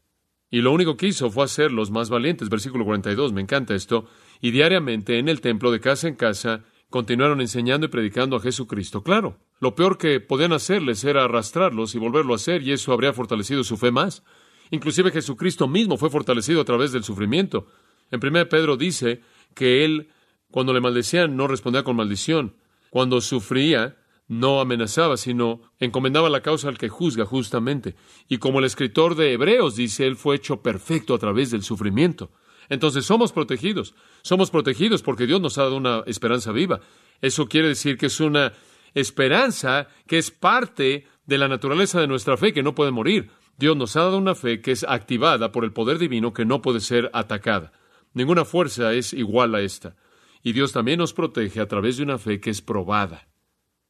Y 0.49 0.61
lo 0.61 0.73
único 0.73 0.97
que 0.97 1.07
hizo 1.07 1.31
fue 1.31 1.45
hacerlos 1.45 1.91
más 1.91 2.09
valientes. 2.09 2.49
Versículo 2.49 2.83
42, 2.83 3.31
me 3.31 3.41
encanta 3.41 3.73
esto. 3.73 4.05
Y 4.41 4.51
diariamente 4.51 5.17
en 5.17 5.29
el 5.29 5.39
templo, 5.39 5.71
de 5.71 5.79
casa 5.79 6.09
en 6.09 6.15
casa, 6.15 6.65
continuaron 6.89 7.39
enseñando 7.39 7.85
y 7.85 7.89
predicando 7.89 8.35
a 8.35 8.41
Jesucristo. 8.41 9.01
Claro, 9.01 9.39
lo 9.61 9.75
peor 9.75 9.97
que 9.97 10.19
podían 10.19 10.51
hacerles 10.51 11.03
era 11.05 11.23
arrastrarlos 11.23 11.95
y 11.95 11.99
volverlo 11.99 12.33
a 12.33 12.35
hacer, 12.35 12.63
y 12.63 12.73
eso 12.73 12.91
habría 12.91 13.13
fortalecido 13.13 13.63
su 13.63 13.77
fe 13.77 13.91
más. 13.91 14.23
Inclusive 14.71 15.11
Jesucristo 15.11 15.67
mismo 15.69 15.97
fue 15.97 16.09
fortalecido 16.09 16.61
a 16.61 16.65
través 16.65 16.91
del 16.91 17.03
sufrimiento. 17.03 17.67
En 18.11 18.19
1 18.21 18.49
Pedro 18.49 18.75
dice 18.75 19.21
que 19.53 19.85
él, 19.85 20.09
cuando 20.51 20.73
le 20.73 20.81
maldecían, 20.81 21.35
no 21.35 21.47
respondía 21.47 21.83
con 21.83 21.95
maldición. 21.95 22.55
Cuando 22.89 23.21
sufría, 23.21 23.97
no 24.27 24.61
amenazaba, 24.61 25.17
sino 25.17 25.61
encomendaba 25.79 26.29
la 26.29 26.41
causa 26.41 26.69
al 26.69 26.77
que 26.77 26.89
juzga 26.89 27.25
justamente. 27.25 27.95
Y 28.29 28.37
como 28.37 28.59
el 28.59 28.65
escritor 28.65 29.15
de 29.15 29.33
Hebreos 29.33 29.75
dice, 29.75 30.07
él 30.07 30.15
fue 30.15 30.37
hecho 30.37 30.61
perfecto 30.61 31.13
a 31.13 31.19
través 31.19 31.51
del 31.51 31.63
sufrimiento. 31.63 32.31
Entonces 32.69 33.05
somos 33.05 33.33
protegidos. 33.33 33.93
Somos 34.21 34.49
protegidos 34.49 35.01
porque 35.01 35.27
Dios 35.27 35.41
nos 35.41 35.57
ha 35.57 35.63
dado 35.63 35.75
una 35.75 36.03
esperanza 36.05 36.53
viva. 36.53 36.79
Eso 37.21 37.47
quiere 37.47 37.67
decir 37.67 37.97
que 37.97 38.05
es 38.05 38.21
una 38.21 38.53
esperanza 38.93 39.89
que 40.07 40.17
es 40.17 40.31
parte 40.31 41.05
de 41.25 41.37
la 41.37 41.49
naturaleza 41.49 41.99
de 41.99 42.07
nuestra 42.07 42.37
fe, 42.37 42.53
que 42.53 42.63
no 42.63 42.73
puede 42.73 42.91
morir. 42.91 43.29
Dios 43.57 43.75
nos 43.75 43.97
ha 43.97 44.03
dado 44.03 44.17
una 44.17 44.35
fe 44.35 44.61
que 44.61 44.71
es 44.71 44.85
activada 44.87 45.51
por 45.51 45.65
el 45.65 45.73
poder 45.73 45.99
divino 45.99 46.33
que 46.33 46.45
no 46.45 46.61
puede 46.61 46.79
ser 46.79 47.09
atacada. 47.13 47.73
Ninguna 48.13 48.45
fuerza 48.45 48.93
es 48.93 49.13
igual 49.13 49.55
a 49.55 49.61
esta. 49.61 49.95
Y 50.43 50.53
Dios 50.53 50.73
también 50.73 50.99
nos 50.99 51.13
protege 51.13 51.61
a 51.61 51.67
través 51.67 51.97
de 51.97 52.03
una 52.03 52.17
fe 52.17 52.39
que 52.39 52.49
es 52.49 52.61
probada. 52.61 53.27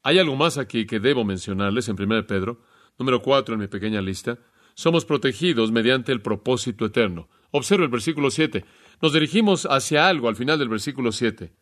Hay 0.04 0.20
algo 0.20 0.36
más 0.36 0.58
aquí 0.58 0.86
que 0.86 1.00
debo 1.00 1.24
mencionarles 1.24 1.88
en 1.90 2.02
1 2.02 2.28
Pedro, 2.28 2.62
número 2.98 3.22
4 3.22 3.56
en 3.56 3.62
mi 3.62 3.68
pequeña 3.68 4.02
lista. 4.02 4.40
Somos 4.74 5.06
protegidos 5.06 5.72
mediante 5.72 6.12
el 6.12 6.22
propósito 6.22 6.86
eterno. 6.86 7.30
Observe 7.52 7.86
el 7.86 7.92
versículo 7.92 8.32
7. 8.32 8.66
Nos 9.02 9.14
dirigimos 9.14 9.68
hacia 9.70 10.08
algo 10.08 10.30
al 10.30 10.36
final 10.36 10.58
del 10.60 10.70
versículo 10.70 11.12
7. 11.12 11.54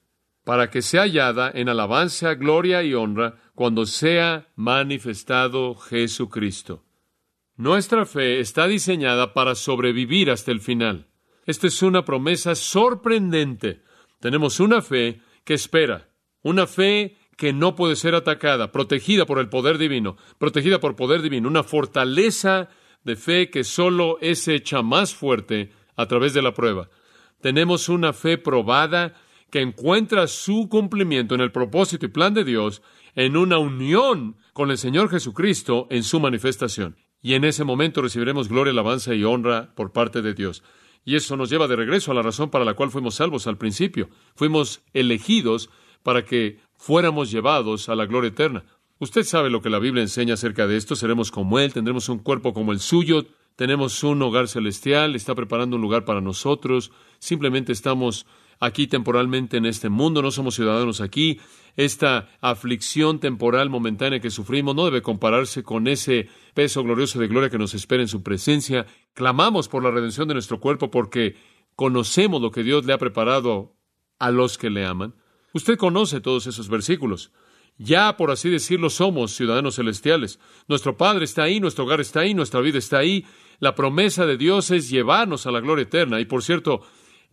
Para 0.44 0.70
que 0.70 0.82
sea 0.82 1.02
hallada 1.02 1.52
en 1.54 1.70
alabanza, 1.70 2.36
gloria 2.36 2.84
y 2.84 2.94
honra 2.94 3.36
cuando 3.56 3.86
sea 3.86 4.48
manifestado 4.56 5.76
Jesucristo. 5.76 6.86
Nuestra 7.56 8.06
fe 8.06 8.40
está 8.40 8.68
diseñada 8.68 9.34
para 9.34 9.54
sobrevivir 9.54 10.32
hasta 10.32 10.52
el 10.52 10.62
final. 10.62 11.09
Esta 11.50 11.66
es 11.66 11.82
una 11.82 12.06
promesa 12.06 12.54
sorprendente. 12.54 13.82
Tenemos 14.20 14.60
una 14.60 14.84
fe 14.84 15.20
que 15.44 15.56
espera, 15.56 16.12
una 16.44 16.68
fe 16.68 17.18
que 17.38 17.54
no 17.54 17.76
puede 17.76 17.96
ser 17.96 18.14
atacada, 18.14 18.72
protegida 18.72 19.26
por 19.26 19.40
el 19.40 19.50
poder 19.50 19.80
divino, 19.80 20.16
protegida 20.38 20.80
por 20.80 20.96
poder 20.96 21.24
divino, 21.24 21.48
una 21.48 21.64
fortaleza 21.64 22.70
de 23.04 23.16
fe 23.16 23.50
que 23.50 23.64
solo 23.64 24.20
es 24.22 24.48
hecha 24.48 24.84
más 24.84 25.16
fuerte 25.16 25.72
a 25.96 26.06
través 26.06 26.36
de 26.36 26.44
la 26.44 26.54
prueba. 26.54 26.92
Tenemos 27.42 27.90
una 27.90 28.14
fe 28.14 28.38
probada 28.38 29.16
que 29.50 29.62
encuentra 29.62 30.28
su 30.28 30.70
cumplimiento 30.70 31.34
en 31.34 31.42
el 31.42 31.52
propósito 31.52 32.06
y 32.06 32.10
plan 32.10 32.36
de 32.36 32.44
Dios 32.44 32.84
en 33.16 33.36
una 33.36 33.58
unión 33.58 34.38
con 34.54 34.70
el 34.70 34.78
Señor 34.78 35.10
Jesucristo 35.10 35.88
en 35.90 36.04
su 36.04 36.20
manifestación. 36.20 36.96
Y 37.24 37.34
en 37.34 37.44
ese 37.44 37.64
momento 37.64 38.04
recibiremos 38.04 38.50
gloria, 38.50 38.70
alabanza 38.70 39.16
y 39.16 39.24
honra 39.24 39.74
por 39.74 39.92
parte 39.94 40.22
de 40.22 40.36
Dios. 40.36 40.62
Y 41.10 41.16
eso 41.16 41.36
nos 41.36 41.50
lleva 41.50 41.68
de 41.68 41.76
regreso 41.76 42.12
a 42.12 42.14
la 42.14 42.22
razón 42.22 42.52
para 42.52 42.64
la 42.64 42.76
cual 42.76 42.92
fuimos 42.92 43.16
salvos 43.16 43.48
al 43.48 43.58
principio. 43.58 44.12
Fuimos 44.36 44.84
elegidos 44.94 45.72
para 46.04 46.24
que 46.24 46.60
fuéramos 46.78 47.32
llevados 47.32 47.90
a 47.90 47.96
la 47.96 48.06
gloria 48.06 48.28
eterna. 48.28 48.64
Usted 49.00 49.24
sabe 49.24 49.50
lo 49.50 49.64
que 49.64 49.72
la 49.72 49.80
Biblia 49.80 50.04
enseña 50.04 50.36
acerca 50.36 50.68
de 50.68 50.78
esto. 50.78 50.96
Seremos 50.96 51.32
como 51.32 51.58
Él, 51.58 51.74
tendremos 51.74 52.10
un 52.10 52.20
cuerpo 52.20 52.54
como 52.54 52.74
el 52.74 52.80
suyo, 52.80 53.26
tenemos 53.56 54.04
un 54.04 54.22
hogar 54.22 54.48
celestial, 54.48 55.16
está 55.16 55.34
preparando 55.34 55.78
un 55.78 55.82
lugar 55.82 56.06
para 56.06 56.22
nosotros. 56.22 56.92
Simplemente 57.18 57.72
estamos 57.72 58.28
aquí 58.60 58.86
temporalmente 58.86 59.58
en 59.58 59.66
este 59.66 59.90
mundo, 59.90 60.22
no 60.22 60.30
somos 60.30 60.54
ciudadanos 60.54 61.02
aquí. 61.02 61.40
Esta 61.80 62.28
aflicción 62.42 63.22
temporal 63.22 63.70
momentánea 63.70 64.20
que 64.20 64.32
sufrimos 64.32 64.76
no 64.76 64.84
debe 64.84 65.02
compararse 65.02 65.64
con 65.64 65.88
ese 65.88 66.28
peso 66.54 66.84
glorioso 66.84 67.20
de 67.20 67.30
gloria 67.30 67.50
que 67.50 67.58
nos 67.58 67.74
espera 67.74 68.02
en 68.02 68.10
su 68.10 68.22
presencia. 68.22 68.86
Clamamos 69.14 69.70
por 69.70 69.82
la 69.82 69.90
redención 69.90 70.28
de 70.28 70.34
nuestro 70.34 70.60
cuerpo 70.60 70.92
porque 70.92 71.38
conocemos 71.78 72.42
lo 72.42 72.52
que 72.52 72.64
Dios 72.64 72.84
le 72.84 72.92
ha 72.92 72.98
preparado 72.98 73.78
a 74.20 74.30
los 74.30 74.58
que 74.58 74.70
le 74.70 74.86
aman. 74.86 75.16
Usted 75.54 75.78
conoce 75.78 76.20
todos 76.20 76.48
esos 76.48 76.68
versículos. 76.68 77.32
Ya, 77.78 78.18
por 78.18 78.30
así 78.30 78.50
decirlo, 78.50 78.90
somos 78.90 79.32
ciudadanos 79.32 79.78
celestiales. 79.78 80.38
Nuestro 80.68 80.98
Padre 80.98 81.24
está 81.24 81.44
ahí, 81.44 81.62
nuestro 81.62 81.86
hogar 81.86 82.02
está 82.02 82.20
ahí, 82.20 82.34
nuestra 82.34 82.60
vida 82.60 82.78
está 82.78 82.98
ahí. 82.98 83.26
La 83.60 83.74
promesa 83.74 84.26
de 84.26 84.36
Dios 84.36 84.70
es 84.72 84.90
llevarnos 84.90 85.48
a 85.48 85.52
la 85.52 85.62
gloria 85.62 85.84
eterna. 85.84 86.20
Y 86.20 86.26
por 86.26 86.44
cierto, 86.44 86.82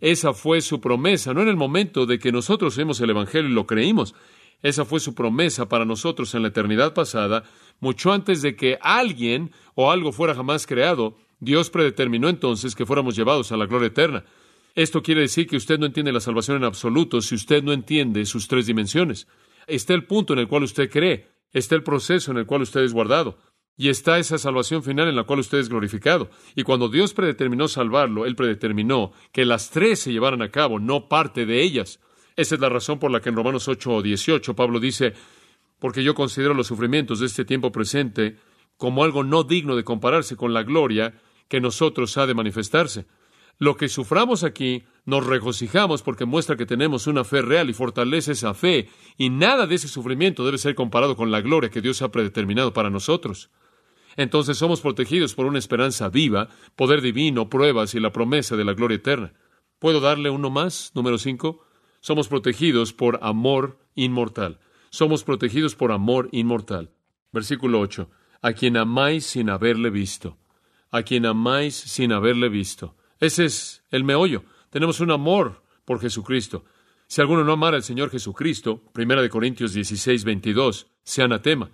esa 0.00 0.34
fue 0.34 0.60
su 0.60 0.80
promesa, 0.80 1.32
no 1.32 1.42
en 1.42 1.48
el 1.48 1.56
momento 1.56 2.06
de 2.06 2.18
que 2.18 2.32
nosotros 2.32 2.76
oímos 2.76 3.00
el 3.00 3.10
Evangelio 3.10 3.50
y 3.50 3.54
lo 3.54 3.66
creímos. 3.66 4.14
Esa 4.62 4.84
fue 4.84 5.00
su 5.00 5.14
promesa 5.14 5.68
para 5.68 5.84
nosotros 5.84 6.34
en 6.34 6.42
la 6.42 6.48
eternidad 6.48 6.94
pasada, 6.94 7.44
mucho 7.80 8.12
antes 8.12 8.42
de 8.42 8.56
que 8.56 8.78
alguien 8.80 9.52
o 9.74 9.90
algo 9.90 10.12
fuera 10.12 10.34
jamás 10.34 10.66
creado. 10.66 11.16
Dios 11.40 11.70
predeterminó 11.70 12.28
entonces 12.28 12.74
que 12.74 12.86
fuéramos 12.86 13.16
llevados 13.16 13.52
a 13.52 13.56
la 13.56 13.66
gloria 13.66 13.88
eterna. 13.88 14.24
Esto 14.74 15.02
quiere 15.02 15.22
decir 15.22 15.46
que 15.46 15.56
usted 15.56 15.78
no 15.78 15.86
entiende 15.86 16.12
la 16.12 16.20
salvación 16.20 16.58
en 16.58 16.64
absoluto 16.64 17.22
si 17.22 17.34
usted 17.34 17.62
no 17.62 17.72
entiende 17.72 18.26
sus 18.26 18.48
tres 18.48 18.66
dimensiones. 18.66 19.26
Está 19.66 19.94
el 19.94 20.04
punto 20.04 20.34
en 20.34 20.40
el 20.40 20.48
cual 20.48 20.64
usted 20.64 20.90
cree, 20.90 21.28
está 21.52 21.74
el 21.74 21.82
proceso 21.82 22.30
en 22.30 22.38
el 22.38 22.46
cual 22.46 22.62
usted 22.62 22.80
es 22.80 22.92
guardado. 22.92 23.38
Y 23.76 23.90
está 23.90 24.18
esa 24.18 24.38
salvación 24.38 24.82
final 24.82 25.08
en 25.08 25.16
la 25.16 25.24
cual 25.24 25.40
usted 25.40 25.58
es 25.58 25.68
glorificado. 25.68 26.30
Y 26.54 26.62
cuando 26.62 26.88
Dios 26.88 27.12
predeterminó 27.12 27.68
salvarlo, 27.68 28.24
Él 28.24 28.34
predeterminó 28.34 29.12
que 29.32 29.44
las 29.44 29.70
tres 29.70 30.00
se 30.00 30.12
llevaran 30.12 30.40
a 30.40 30.50
cabo, 30.50 30.78
no 30.78 31.08
parte 31.08 31.44
de 31.44 31.62
ellas. 31.62 32.00
Esa 32.36 32.54
es 32.54 32.60
la 32.60 32.68
razón 32.68 32.98
por 32.98 33.10
la 33.10 33.20
que 33.20 33.28
en 33.28 33.36
Romanos 33.36 33.68
8 33.68 33.90
o 33.90 34.02
18 34.02 34.54
Pablo 34.54 34.80
dice, 34.80 35.12
porque 35.78 36.02
yo 36.02 36.14
considero 36.14 36.54
los 36.54 36.66
sufrimientos 36.66 37.20
de 37.20 37.26
este 37.26 37.44
tiempo 37.44 37.70
presente 37.70 38.36
como 38.76 39.04
algo 39.04 39.24
no 39.24 39.44
digno 39.44 39.76
de 39.76 39.84
compararse 39.84 40.36
con 40.36 40.52
la 40.52 40.62
gloria 40.62 41.14
que 41.48 41.60
nosotros 41.60 42.16
ha 42.18 42.26
de 42.26 42.34
manifestarse. 42.34 43.06
Lo 43.58 43.76
que 43.76 43.88
suframos 43.88 44.44
aquí 44.44 44.84
nos 45.06 45.24
regocijamos 45.24 46.02
porque 46.02 46.26
muestra 46.26 46.56
que 46.56 46.66
tenemos 46.66 47.06
una 47.06 47.24
fe 47.24 47.40
real 47.40 47.70
y 47.70 47.72
fortalece 47.72 48.32
esa 48.32 48.52
fe, 48.52 48.90
y 49.16 49.30
nada 49.30 49.66
de 49.66 49.76
ese 49.76 49.88
sufrimiento 49.88 50.44
debe 50.44 50.58
ser 50.58 50.74
comparado 50.74 51.16
con 51.16 51.30
la 51.30 51.40
gloria 51.40 51.70
que 51.70 51.80
Dios 51.80 52.02
ha 52.02 52.10
predeterminado 52.10 52.74
para 52.74 52.90
nosotros. 52.90 53.50
Entonces 54.16 54.58
somos 54.58 54.80
protegidos 54.80 55.34
por 55.34 55.46
una 55.46 55.58
esperanza 55.58 56.08
viva, 56.08 56.48
poder 56.74 57.02
divino, 57.02 57.48
pruebas 57.50 57.94
y 57.94 58.00
la 58.00 58.12
promesa 58.12 58.56
de 58.56 58.64
la 58.64 58.72
gloria 58.74 58.96
eterna. 58.96 59.34
¿Puedo 59.78 60.00
darle 60.00 60.30
uno 60.30 60.50
más? 60.50 60.92
Número 60.94 61.18
cinco. 61.18 61.64
Somos 62.00 62.28
protegidos 62.28 62.92
por 62.92 63.18
amor 63.22 63.78
inmortal. 63.94 64.60
Somos 64.90 65.24
protegidos 65.24 65.74
por 65.74 65.92
amor 65.92 66.28
inmortal. 66.32 66.90
Versículo 67.32 67.80
8. 67.80 68.08
A 68.40 68.52
quien 68.52 68.76
amáis 68.76 69.26
sin 69.26 69.50
haberle 69.50 69.90
visto. 69.90 70.38
A 70.90 71.02
quien 71.02 71.26
amáis 71.26 71.74
sin 71.74 72.12
haberle 72.12 72.48
visto. 72.48 72.96
Ese 73.20 73.44
es 73.44 73.84
el 73.90 74.04
meollo. 74.04 74.44
Tenemos 74.70 75.00
un 75.00 75.10
amor 75.10 75.62
por 75.84 76.00
Jesucristo. 76.00 76.64
Si 77.06 77.20
alguno 77.20 77.44
no 77.44 77.52
amara 77.52 77.76
al 77.76 77.82
Señor 77.82 78.10
Jesucristo, 78.10 78.82
Primera 78.92 79.22
de 79.22 79.28
Corintios 79.28 79.72
16, 79.72 80.24
22, 80.24 80.86
se 81.02 81.22
anatema. 81.22 81.70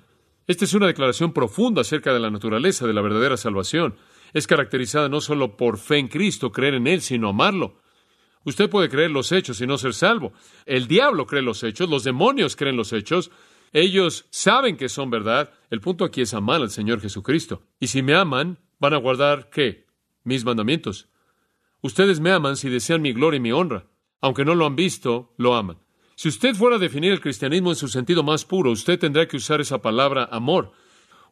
Esta 0.46 0.64
es 0.64 0.74
una 0.74 0.86
declaración 0.86 1.32
profunda 1.32 1.82
acerca 1.82 2.12
de 2.12 2.20
la 2.20 2.30
naturaleza 2.30 2.86
de 2.86 2.92
la 2.92 3.02
verdadera 3.02 3.36
salvación. 3.36 3.96
Es 4.32 4.46
caracterizada 4.46 5.08
no 5.08 5.20
solo 5.20 5.56
por 5.56 5.78
fe 5.78 5.98
en 5.98 6.08
Cristo, 6.08 6.50
creer 6.50 6.74
en 6.74 6.86
Él, 6.86 7.00
sino 7.00 7.28
amarlo. 7.28 7.80
Usted 8.44 8.68
puede 8.68 8.88
creer 8.88 9.10
los 9.10 9.30
hechos 9.30 9.60
y 9.60 9.66
no 9.66 9.78
ser 9.78 9.94
salvo. 9.94 10.32
El 10.66 10.88
diablo 10.88 11.26
cree 11.26 11.42
los 11.42 11.62
hechos, 11.62 11.88
los 11.88 12.02
demonios 12.02 12.56
creen 12.56 12.76
los 12.76 12.92
hechos. 12.92 13.30
Ellos 13.72 14.26
saben 14.30 14.76
que 14.76 14.88
son 14.88 15.10
verdad. 15.10 15.52
El 15.70 15.80
punto 15.80 16.04
aquí 16.04 16.22
es 16.22 16.34
amar 16.34 16.60
al 16.60 16.70
Señor 16.70 17.00
Jesucristo. 17.00 17.62
Y 17.78 17.86
si 17.86 18.02
me 18.02 18.14
aman, 18.14 18.58
van 18.80 18.94
a 18.94 18.98
guardar 18.98 19.48
qué? 19.50 19.86
Mis 20.24 20.44
mandamientos. 20.44 21.08
Ustedes 21.82 22.20
me 22.20 22.32
aman 22.32 22.56
si 22.56 22.68
desean 22.68 23.02
mi 23.02 23.12
gloria 23.12 23.38
y 23.38 23.40
mi 23.40 23.52
honra. 23.52 23.86
Aunque 24.20 24.44
no 24.44 24.54
lo 24.54 24.66
han 24.66 24.76
visto, 24.76 25.34
lo 25.36 25.54
aman. 25.54 25.81
Si 26.22 26.28
usted 26.28 26.54
fuera 26.54 26.76
a 26.76 26.78
definir 26.78 27.10
el 27.10 27.20
cristianismo 27.20 27.70
en 27.70 27.74
su 27.74 27.88
sentido 27.88 28.22
más 28.22 28.44
puro, 28.44 28.70
usted 28.70 28.96
tendrá 28.96 29.26
que 29.26 29.38
usar 29.38 29.60
esa 29.60 29.82
palabra 29.82 30.28
amor. 30.30 30.70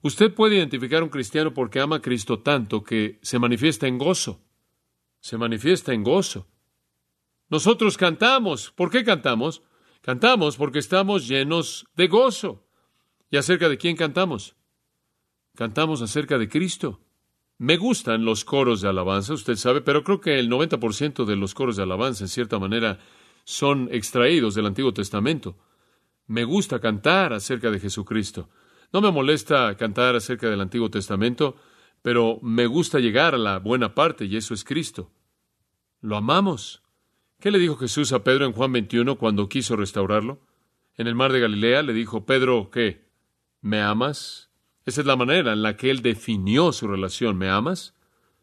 Usted 0.03 0.35
puede 0.35 0.57
identificar 0.57 1.01
a 1.01 1.05
un 1.05 1.11
cristiano 1.11 1.55
porque 1.55 1.79
ama 1.79 1.95
a 1.95 2.03
Cristo 2.03 2.41
tanto 2.41 2.83
que 2.83 3.21
se 3.23 3.39
manifiesta 3.39 3.87
en 3.87 3.99
gozo. 3.99 4.41
Se 5.21 5.39
manifiesta 5.39 5.93
en 5.93 6.03
gozo. 6.03 6.49
Nosotros 7.49 7.97
cantamos. 7.97 8.73
¿Por 8.73 8.91
qué 8.91 9.05
cantamos? 9.05 9.63
Cantamos 10.01 10.57
porque 10.57 10.81
estamos 10.81 11.29
llenos 11.29 11.87
de 11.95 12.09
gozo. 12.09 12.67
¿Y 13.31 13.37
acerca 13.37 13.69
de 13.69 13.79
quién 13.79 13.95
cantamos? 13.95 14.57
Cantamos 15.55 16.03
acerca 16.03 16.37
de 16.37 16.49
Cristo. 16.49 16.99
Me 17.59 17.77
gustan 17.77 18.25
los 18.25 18.45
coros 18.45 18.81
de 18.81 18.89
alabanza, 18.89 19.35
usted 19.35 19.55
sabe, 19.55 19.83
pero 19.83 20.03
creo 20.03 20.21
que 20.21 20.41
el 20.41 20.51
90% 20.51 21.27
de 21.27 21.37
los 21.37 21.55
coros 21.55 21.77
de 21.77 21.85
alabanza, 21.85 22.25
en 22.25 22.29
cierta 22.29 22.59
manera, 22.59 22.99
son 23.45 23.89
extraídos 23.93 24.55
del 24.55 24.67
Antiguo 24.67 24.93
Testamento. 24.93 25.57
Me 26.27 26.45
gusta 26.45 26.81
cantar 26.81 27.33
acerca 27.33 27.71
de 27.71 27.81
Jesucristo. 27.81 28.49
No 28.93 29.01
me 29.01 29.11
molesta 29.11 29.77
cantar 29.77 30.17
acerca 30.17 30.49
del 30.49 30.61
Antiguo 30.61 30.91
Testamento, 30.91 31.57
pero 32.03 32.39
me 32.43 32.67
gusta 32.67 32.99
llegar 32.99 33.35
a 33.35 33.39
la 33.39 33.59
buena 33.59 33.95
parte, 33.95 34.25
y 34.25 34.37
eso 34.37 34.55
es 34.55 34.65
Cristo. 34.65 35.11
Lo 36.01 36.17
amamos. 36.17 36.83
¿Qué 37.41 37.51
le 37.51 37.59
dijo 37.59 37.77
Jesús 37.77 38.13
a 38.13 38.25
Pedro 38.25 38.47
en 38.47 38.53
Juan 38.53 38.73
21 38.73 39.17
cuando 39.17 39.49
quiso 39.49 39.77
restaurarlo? 39.77 40.41
En 40.97 41.07
el 41.07 41.15
mar 41.15 41.33
de 41.33 41.41
Galilea 41.41 41.83
le 41.83 41.93
dijo, 41.93 42.27
Pedro, 42.27 42.71
¿qué? 42.71 43.09
¿Me 43.61 43.81
amas? 43.81 44.51
Esa 44.85 45.01
es 45.03 45.07
la 45.07 45.17
manera 45.17 45.53
en 45.53 45.63
la 45.63 45.77
que 45.77 45.91
él 45.91 46.03
definió 46.03 46.73
su 46.73 46.89
relación. 46.89 47.39
¿Me 47.39 47.49
amas? 47.49 47.95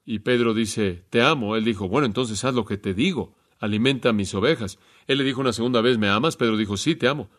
Y 0.05 0.19
Pedro 0.19 0.53
dice, 0.53 1.05
te 1.10 1.21
amo. 1.21 1.55
Él 1.55 1.65
dijo, 1.65 1.88
bueno, 1.88 2.05
entonces 2.05 2.43
haz 2.43 2.55
lo 2.55 2.65
que 2.65 2.77
te 2.77 2.93
digo. 2.93 3.36
Alimenta 3.60 4.13
mis 4.13 4.34
ovejas. 4.34 4.80
Él 5.08 5.17
le 5.17 5.24
dijo 5.24 5.41
una 5.41 5.54
segunda 5.54 5.82
vez, 5.82 5.98
¿me 5.98 6.10
amas? 6.10 6.38
Pedro 6.38 6.58
dijo, 6.58 6.78
sí, 6.78 6.96
te 6.96 7.08
amo. 7.08 7.30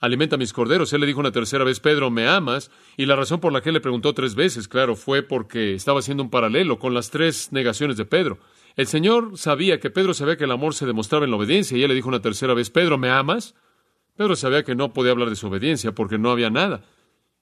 Alimenta 0.00 0.36
mis 0.36 0.52
corderos. 0.52 0.92
Él 0.92 1.00
le 1.00 1.06
dijo 1.06 1.20
una 1.20 1.32
tercera 1.32 1.64
vez, 1.64 1.80
Pedro, 1.80 2.10
¿me 2.10 2.28
amas? 2.28 2.70
Y 2.96 3.06
la 3.06 3.16
razón 3.16 3.40
por 3.40 3.52
la 3.52 3.60
que 3.60 3.70
él 3.70 3.74
le 3.74 3.80
preguntó 3.80 4.14
tres 4.14 4.34
veces, 4.34 4.68
claro, 4.68 4.94
fue 4.94 5.22
porque 5.22 5.74
estaba 5.74 6.00
haciendo 6.00 6.22
un 6.22 6.30
paralelo 6.30 6.78
con 6.78 6.94
las 6.94 7.10
tres 7.10 7.52
negaciones 7.52 7.96
de 7.96 8.04
Pedro. 8.04 8.38
El 8.76 8.86
Señor 8.86 9.36
sabía 9.36 9.80
que 9.80 9.90
Pedro 9.90 10.14
sabía 10.14 10.36
que 10.36 10.44
el 10.44 10.52
amor 10.52 10.74
se 10.74 10.86
demostraba 10.86 11.24
en 11.24 11.32
la 11.32 11.36
obediencia 11.36 11.76
y 11.76 11.82
él 11.82 11.88
le 11.88 11.96
dijo 11.96 12.08
una 12.08 12.22
tercera 12.22 12.54
vez, 12.54 12.70
Pedro, 12.70 12.96
¿me 12.96 13.10
amas? 13.10 13.56
Pedro 14.16 14.36
sabía 14.36 14.62
que 14.62 14.76
no 14.76 14.92
podía 14.92 15.12
hablar 15.12 15.30
de 15.30 15.36
su 15.36 15.48
obediencia 15.48 15.92
porque 15.92 16.18
no 16.18 16.30
había 16.30 16.50
nada. 16.50 16.84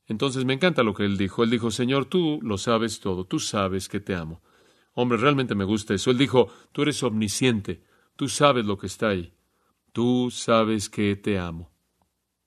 Entonces 0.09 0.45
me 0.45 0.55
encanta 0.55 0.83
lo 0.83 0.95
que 0.95 1.05
él 1.05 1.19
dijo. 1.19 1.43
Él 1.43 1.51
dijo, 1.51 1.71
Señor, 1.71 2.07
tú 2.07 2.39
lo 2.43 2.59
sabes 2.59 3.01
todo, 3.01 3.25
tú 3.25 3.39
sabes 3.39 3.89
que 3.89 4.01
te 4.01 4.15
amo. 4.15 4.41
Hombre, 4.95 5.19
realmente 5.19 5.55
me 5.55 5.65
gusta 5.65 5.95
eso. 5.95 6.11
Él 6.11 6.19
dijo, 6.19 6.49
tú 6.73 6.83
eres 6.83 7.03
omnisciente, 7.03 7.83
tú 8.17 8.29
sabes 8.29 8.67
lo 8.67 8.77
que 8.79 8.87
está 8.87 9.09
ahí, 9.09 9.35
tú 9.93 10.31
sabes 10.31 10.89
que 10.89 11.15
te 11.17 11.39
amo. 11.39 11.71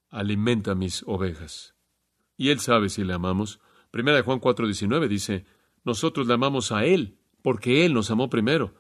Alimenta 0.10 0.76
mis 0.76 1.04
ovejas. 1.06 1.76
Y 2.36 2.50
él 2.50 2.60
sabe 2.60 2.90
si 2.90 3.04
le 3.04 3.14
amamos. 3.14 3.60
Primera 3.92 4.18
de 4.18 4.24
Juan 4.24 4.40
4:19 4.42 5.08
dice, 5.08 5.46
nosotros 5.84 6.28
le 6.28 6.34
amamos 6.34 6.72
a 6.72 6.86
él 6.86 7.20
porque 7.42 7.86
Él 7.86 7.94
nos 7.94 8.12
amó 8.12 8.30
primero. 8.30 8.74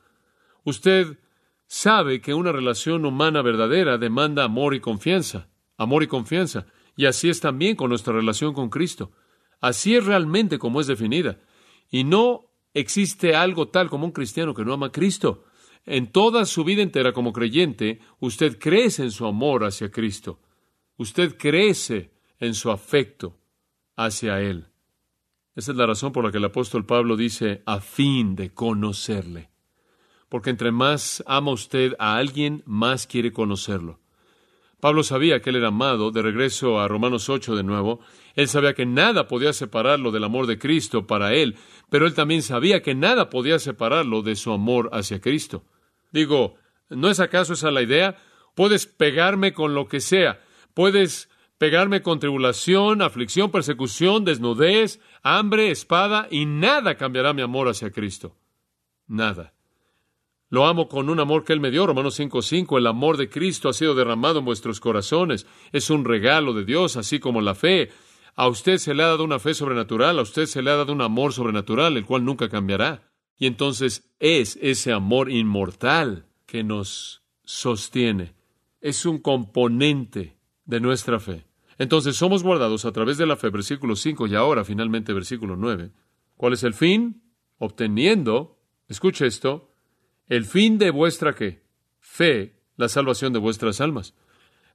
Usted 0.63 1.19
sabe 1.67 2.21
que 2.21 2.33
una 2.33 2.51
relación 2.51 3.05
humana 3.05 3.41
verdadera 3.41 3.97
demanda 3.97 4.43
amor 4.43 4.73
y 4.73 4.79
confianza, 4.79 5.49
amor 5.77 6.03
y 6.03 6.07
confianza, 6.07 6.65
y 6.95 7.05
así 7.05 7.29
es 7.29 7.39
también 7.39 7.75
con 7.75 7.89
nuestra 7.89 8.13
relación 8.13 8.53
con 8.53 8.69
Cristo. 8.69 9.11
Así 9.61 9.95
es 9.95 10.05
realmente 10.05 10.59
como 10.59 10.81
es 10.81 10.87
definida. 10.87 11.39
Y 11.89 12.03
no 12.03 12.51
existe 12.73 13.35
algo 13.35 13.69
tal 13.69 13.89
como 13.89 14.05
un 14.05 14.11
cristiano 14.11 14.53
que 14.53 14.65
no 14.65 14.73
ama 14.73 14.87
a 14.87 14.91
Cristo. 14.91 15.45
En 15.85 16.11
toda 16.11 16.45
su 16.45 16.63
vida 16.63 16.81
entera 16.81 17.13
como 17.13 17.33
creyente, 17.33 17.99
usted 18.19 18.59
crece 18.59 19.03
en 19.03 19.11
su 19.11 19.25
amor 19.25 19.63
hacia 19.63 19.89
Cristo. 19.89 20.39
Usted 20.97 21.37
crece 21.37 22.11
en 22.39 22.53
su 22.53 22.71
afecto 22.71 23.37
hacia 23.95 24.41
Él. 24.41 24.67
Esa 25.55 25.71
es 25.71 25.77
la 25.77 25.87
razón 25.87 26.11
por 26.11 26.23
la 26.23 26.31
que 26.31 26.37
el 26.37 26.45
apóstol 26.45 26.85
Pablo 26.85 27.17
dice, 27.17 27.63
a 27.65 27.79
fin 27.81 28.35
de 28.35 28.53
conocerle. 28.53 29.49
Porque 30.29 30.51
entre 30.51 30.71
más 30.71 31.23
ama 31.27 31.51
usted 31.51 31.95
a 31.99 32.15
alguien, 32.17 32.63
más 32.65 33.07
quiere 33.07 33.33
conocerlo. 33.33 33.99
Pablo 34.79 35.03
sabía 35.03 35.41
que 35.41 35.49
él 35.49 35.57
era 35.57 35.67
amado, 35.67 36.11
de 36.11 36.21
regreso 36.21 36.79
a 36.79 36.87
Romanos 36.87 37.27
8 37.27 37.55
de 37.57 37.63
nuevo, 37.63 37.99
él 38.39 38.47
sabía 38.47 38.73
que 38.73 38.85
nada 38.85 39.27
podía 39.27 39.51
separarlo 39.51 40.11
del 40.11 40.23
amor 40.23 40.47
de 40.47 40.57
Cristo 40.57 41.05
para 41.05 41.33
él, 41.33 41.57
pero 41.89 42.05
él 42.05 42.13
también 42.13 42.41
sabía 42.41 42.81
que 42.81 42.95
nada 42.95 43.29
podía 43.29 43.59
separarlo 43.59 44.21
de 44.21 44.37
su 44.37 44.51
amor 44.51 44.89
hacia 44.93 45.19
Cristo. 45.19 45.65
Digo, 46.11 46.55
¿no 46.89 47.09
es 47.09 47.19
acaso 47.19 47.53
esa 47.53 47.69
la 47.69 47.81
idea? 47.81 48.15
Puedes 48.55 48.85
pegarme 48.85 49.53
con 49.53 49.73
lo 49.73 49.87
que 49.87 49.99
sea, 49.99 50.39
puedes 50.73 51.29
pegarme 51.57 52.01
con 52.01 52.19
tribulación, 52.19 53.01
aflicción, 53.01 53.51
persecución, 53.51 54.23
desnudez, 54.23 55.01
hambre, 55.21 55.69
espada, 55.69 56.29
y 56.31 56.45
nada 56.45 56.95
cambiará 56.95 57.33
mi 57.33 57.41
amor 57.41 57.67
hacia 57.67 57.91
Cristo. 57.91 58.37
Nada. 59.05 59.53
Lo 60.49 60.65
amo 60.65 60.87
con 60.87 61.09
un 61.09 61.19
amor 61.19 61.43
que 61.43 61.51
Él 61.51 61.59
me 61.59 61.71
dio, 61.71 61.85
Romanos 61.85 62.17
5:5. 62.17 62.77
El 62.77 62.87
amor 62.87 63.17
de 63.17 63.29
Cristo 63.29 63.67
ha 63.67 63.73
sido 63.73 63.93
derramado 63.93 64.39
en 64.39 64.45
vuestros 64.45 64.79
corazones. 64.79 65.45
Es 65.73 65.89
un 65.89 66.05
regalo 66.05 66.53
de 66.53 66.63
Dios, 66.63 66.95
así 66.95 67.19
como 67.19 67.41
la 67.41 67.53
fe. 67.53 67.89
A 68.35 68.47
usted 68.47 68.77
se 68.77 68.93
le 68.93 69.03
ha 69.03 69.07
dado 69.07 69.23
una 69.23 69.39
fe 69.39 69.53
sobrenatural, 69.53 70.19
a 70.19 70.21
usted 70.21 70.45
se 70.45 70.61
le 70.61 70.71
ha 70.71 70.75
dado 70.75 70.93
un 70.93 71.01
amor 71.01 71.33
sobrenatural, 71.33 71.97
el 71.97 72.05
cual 72.05 72.25
nunca 72.25 72.49
cambiará. 72.49 73.11
Y 73.37 73.47
entonces 73.47 74.11
es 74.19 74.57
ese 74.61 74.91
amor 74.91 75.31
inmortal 75.31 76.25
que 76.45 76.63
nos 76.63 77.23
sostiene. 77.43 78.33
Es 78.81 79.05
un 79.05 79.19
componente 79.19 80.37
de 80.65 80.79
nuestra 80.79 81.19
fe. 81.19 81.45
Entonces 81.77 82.17
somos 82.17 82.43
guardados 82.43 82.85
a 82.85 82.91
través 82.91 83.17
de 83.17 83.25
la 83.25 83.37
fe, 83.37 83.49
versículo 83.49 83.95
5 83.95 84.27
y 84.27 84.35
ahora 84.35 84.65
finalmente 84.65 85.13
versículo 85.13 85.55
9. 85.55 85.91
¿Cuál 86.35 86.53
es 86.53 86.63
el 86.63 86.73
fin? 86.73 87.23
Obteniendo, 87.57 88.59
escuche 88.87 89.25
esto, 89.25 89.71
el 90.27 90.45
fin 90.45 90.77
de 90.77 90.91
vuestra 90.91 91.33
qué? 91.33 91.63
Fe, 91.99 92.61
la 92.75 92.89
salvación 92.89 93.33
de 93.33 93.39
vuestras 93.39 93.81
almas. 93.81 94.13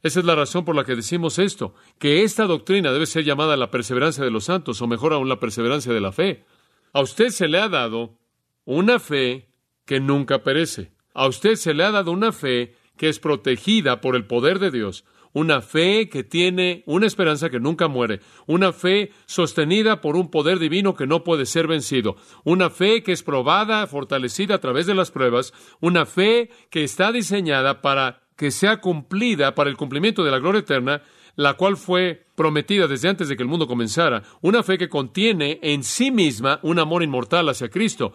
Esa 0.04 0.20
es 0.20 0.26
la 0.26 0.34
razón 0.34 0.66
por 0.66 0.76
la 0.76 0.84
que 0.84 0.96
decimos 0.96 1.38
esto, 1.38 1.74
que 1.98 2.24
esta 2.24 2.44
doctrina 2.44 2.92
debe 2.92 3.06
ser 3.06 3.24
llamada 3.24 3.56
la 3.56 3.70
perseverancia 3.70 4.22
de 4.22 4.30
los 4.30 4.44
santos, 4.44 4.82
o 4.82 4.86
mejor 4.86 5.14
aún 5.14 5.30
la 5.30 5.40
perseverancia 5.40 5.94
de 5.94 6.00
la 6.02 6.12
fe. 6.12 6.44
A 6.92 7.00
usted 7.00 7.30
se 7.30 7.48
le 7.48 7.58
ha 7.58 7.70
dado 7.70 8.18
una 8.66 9.00
fe 9.00 9.48
que 9.86 10.00
nunca 10.00 10.42
perece. 10.42 10.92
A 11.14 11.26
usted 11.26 11.54
se 11.54 11.72
le 11.72 11.84
ha 11.84 11.90
dado 11.90 12.12
una 12.12 12.32
fe 12.32 12.74
que 12.98 13.08
es 13.08 13.18
protegida 13.18 14.02
por 14.02 14.14
el 14.14 14.26
poder 14.26 14.58
de 14.58 14.70
Dios, 14.70 15.06
una 15.32 15.62
fe 15.62 16.10
que 16.10 16.22
tiene 16.22 16.82
una 16.84 17.06
esperanza 17.06 17.48
que 17.48 17.58
nunca 17.58 17.88
muere, 17.88 18.20
una 18.46 18.74
fe 18.74 19.10
sostenida 19.24 20.02
por 20.02 20.16
un 20.16 20.30
poder 20.30 20.58
divino 20.58 20.94
que 20.94 21.06
no 21.06 21.24
puede 21.24 21.46
ser 21.46 21.66
vencido, 21.66 22.16
una 22.44 22.68
fe 22.68 23.02
que 23.02 23.12
es 23.12 23.22
probada, 23.22 23.86
fortalecida 23.86 24.56
a 24.56 24.60
través 24.60 24.84
de 24.84 24.94
las 24.94 25.10
pruebas, 25.10 25.54
una 25.80 26.04
fe 26.04 26.50
que 26.68 26.84
está 26.84 27.10
diseñada 27.10 27.80
para 27.80 28.23
que 28.36 28.50
sea 28.50 28.80
cumplida 28.80 29.54
para 29.54 29.70
el 29.70 29.76
cumplimiento 29.76 30.24
de 30.24 30.30
la 30.30 30.38
gloria 30.38 30.60
eterna, 30.60 31.02
la 31.36 31.54
cual 31.54 31.76
fue 31.76 32.26
prometida 32.34 32.86
desde 32.86 33.08
antes 33.08 33.28
de 33.28 33.36
que 33.36 33.42
el 33.42 33.48
mundo 33.48 33.66
comenzara, 33.66 34.22
una 34.40 34.62
fe 34.62 34.78
que 34.78 34.88
contiene 34.88 35.58
en 35.62 35.82
sí 35.82 36.10
misma 36.10 36.60
un 36.62 36.78
amor 36.78 37.02
inmortal 37.02 37.48
hacia 37.48 37.70
Cristo, 37.70 38.12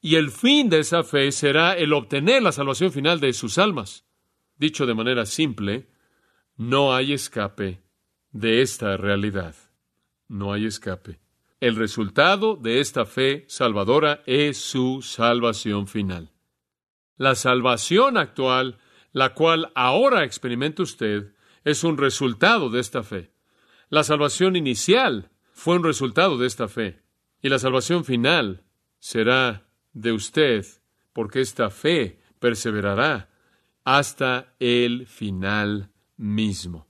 y 0.00 0.14
el 0.14 0.30
fin 0.30 0.70
de 0.70 0.80
esa 0.80 1.02
fe 1.02 1.30
será 1.32 1.74
el 1.74 1.92
obtener 1.92 2.42
la 2.42 2.52
salvación 2.52 2.92
final 2.92 3.20
de 3.20 3.32
sus 3.32 3.58
almas. 3.58 4.06
Dicho 4.56 4.86
de 4.86 4.94
manera 4.94 5.26
simple, 5.26 5.88
no 6.56 6.94
hay 6.94 7.12
escape 7.12 7.82
de 8.32 8.62
esta 8.62 8.96
realidad. 8.96 9.54
No 10.28 10.52
hay 10.52 10.66
escape. 10.66 11.20
El 11.60 11.76
resultado 11.76 12.56
de 12.56 12.80
esta 12.80 13.04
fe 13.04 13.44
salvadora 13.48 14.22
es 14.26 14.58
su 14.58 15.02
salvación 15.02 15.86
final. 15.88 16.30
La 17.16 17.34
salvación 17.34 18.16
actual, 18.16 18.78
la 19.12 19.34
cual 19.34 19.72
ahora 19.74 20.24
experimenta 20.24 20.82
usted, 20.82 21.34
es 21.64 21.84
un 21.84 21.98
resultado 21.98 22.70
de 22.70 22.80
esta 22.80 23.02
fe. 23.02 23.32
La 23.88 24.04
salvación 24.04 24.56
inicial 24.56 25.30
fue 25.52 25.76
un 25.76 25.84
resultado 25.84 26.38
de 26.38 26.46
esta 26.46 26.68
fe. 26.68 27.02
Y 27.42 27.48
la 27.48 27.58
salvación 27.58 28.04
final 28.04 28.64
será 28.98 29.66
de 29.92 30.12
usted, 30.12 30.64
porque 31.12 31.40
esta 31.40 31.70
fe 31.70 32.20
perseverará 32.38 33.30
hasta 33.84 34.54
el 34.58 35.06
final 35.06 35.90
mismo, 36.16 36.86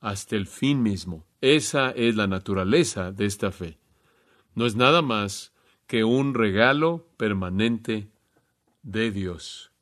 hasta 0.00 0.36
el 0.36 0.46
fin 0.46 0.82
mismo. 0.82 1.26
Esa 1.40 1.90
es 1.90 2.16
la 2.16 2.26
naturaleza 2.26 3.12
de 3.12 3.26
esta 3.26 3.50
fe. 3.50 3.78
No 4.54 4.66
es 4.66 4.76
nada 4.76 5.02
más 5.02 5.52
que 5.86 6.04
un 6.04 6.34
regalo 6.34 7.08
permanente 7.16 8.10
de 8.82 9.10
Dios. 9.10 9.73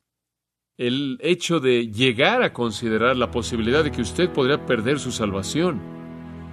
El 0.79 1.19
hecho 1.21 1.59
de 1.59 1.91
llegar 1.91 2.41
a 2.41 2.51
considerar 2.51 3.15
la 3.15 3.29
posibilidad 3.29 3.83
de 3.83 3.91
que 3.91 4.01
usted 4.01 4.31
podría 4.31 4.65
perder 4.65 4.97
su 4.97 5.11
salvación. 5.11 5.79